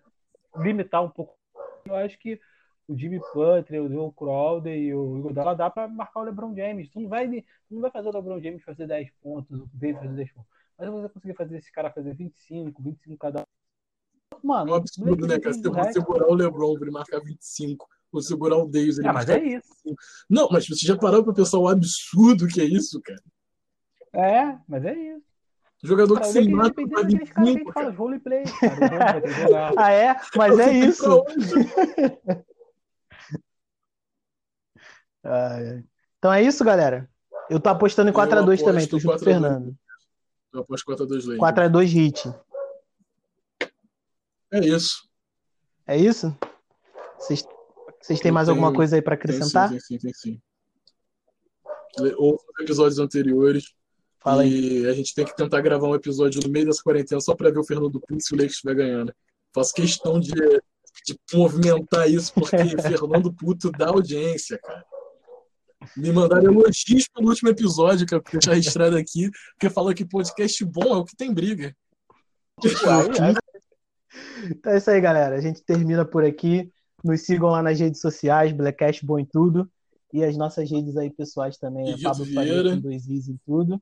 [0.62, 1.38] limitar um pouco.
[1.86, 2.40] Eu acho que
[2.88, 6.90] o Jimmy Butler, o Joe Crowder e o Iguodala dá para marcar o LeBron James.
[6.90, 10.00] Tu não vai, tu não vai fazer o LeBron James fazer 10 pontos, o Davis
[10.02, 10.50] fazer 10 pontos.
[10.78, 13.44] Mas você conseguir fazer esse cara fazer 25, 25 cada um.
[13.44, 15.54] É Mano, um absurdo, né, cara?
[15.54, 19.08] Você vai resto- segurar o LeBron pra ele marcar 25, ou segurar o Davis ele
[19.08, 19.70] É, mas é isso.
[20.30, 23.22] Não, mas você já parou pra pensar o absurdo que é isso, cara?
[24.14, 25.30] É, mas é isso.
[25.82, 27.86] Jogador Cara, que se mata dependendo pra daqueles caras que a 25, gente cara.
[27.86, 29.22] fala, roleplay, cara.
[29.22, 29.78] Que.
[29.78, 30.16] Ah, é?
[30.36, 31.26] Mas é Você tem isso.
[35.24, 35.84] Ai, ai.
[36.18, 37.10] Então é isso, galera.
[37.50, 39.24] Eu tô apostando em 4x2 Eu também, tô junto com o 4x2.
[39.24, 39.76] Fernando.
[40.54, 41.38] Eu aposto 4x2 Lakers.
[41.40, 42.34] 4x2 hit.
[44.52, 45.10] É isso.
[45.86, 46.36] É isso?
[47.18, 47.46] Vocês
[48.02, 49.70] vocês têm Eu mais alguma tenho- coisa aí pra Tem sim, acrescentar?
[49.70, 50.42] tem sim, tem sim.
[52.18, 53.74] Ouça os episódios anteriores.
[54.22, 54.82] Fala aí.
[54.82, 57.50] E a gente tem que tentar gravar um episódio no meio dessa quarentena só pra
[57.50, 59.14] ver o Fernando Puto se o Lakers estiver ganhando.
[59.54, 64.86] Faço questão de, de movimentar isso, porque Fernando Puto dá audiência, cara.
[65.96, 70.66] Me mandaram elogios pelo último episódio, que eu deixar registrado aqui, porque falou que podcast
[70.66, 71.76] bom é o que tem briga.
[74.50, 75.36] Então é isso aí, galera.
[75.36, 76.72] A gente termina por aqui.
[77.04, 79.70] Nos sigam lá nas redes sociais, Blackcast Bom em Tudo.
[80.12, 82.72] E as nossas redes aí pessoais também, é Pablo Vieira.
[82.72, 83.80] com dois Is em tudo.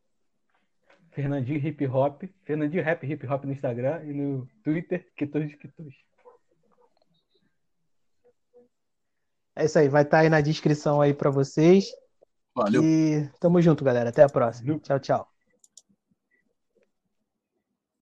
[1.17, 5.95] Fernandinho Hip Hop, Fernandinho Rap Hip Hop no Instagram e no Twitter, Quitos de Quitos.
[9.55, 11.87] É isso aí, vai estar aí na descrição aí pra vocês.
[12.55, 12.83] Valeu.
[12.83, 14.11] E tamo junto, galera.
[14.11, 14.67] Até a próxima.
[14.67, 14.79] Valeu.
[14.79, 15.36] Tchau, tchau.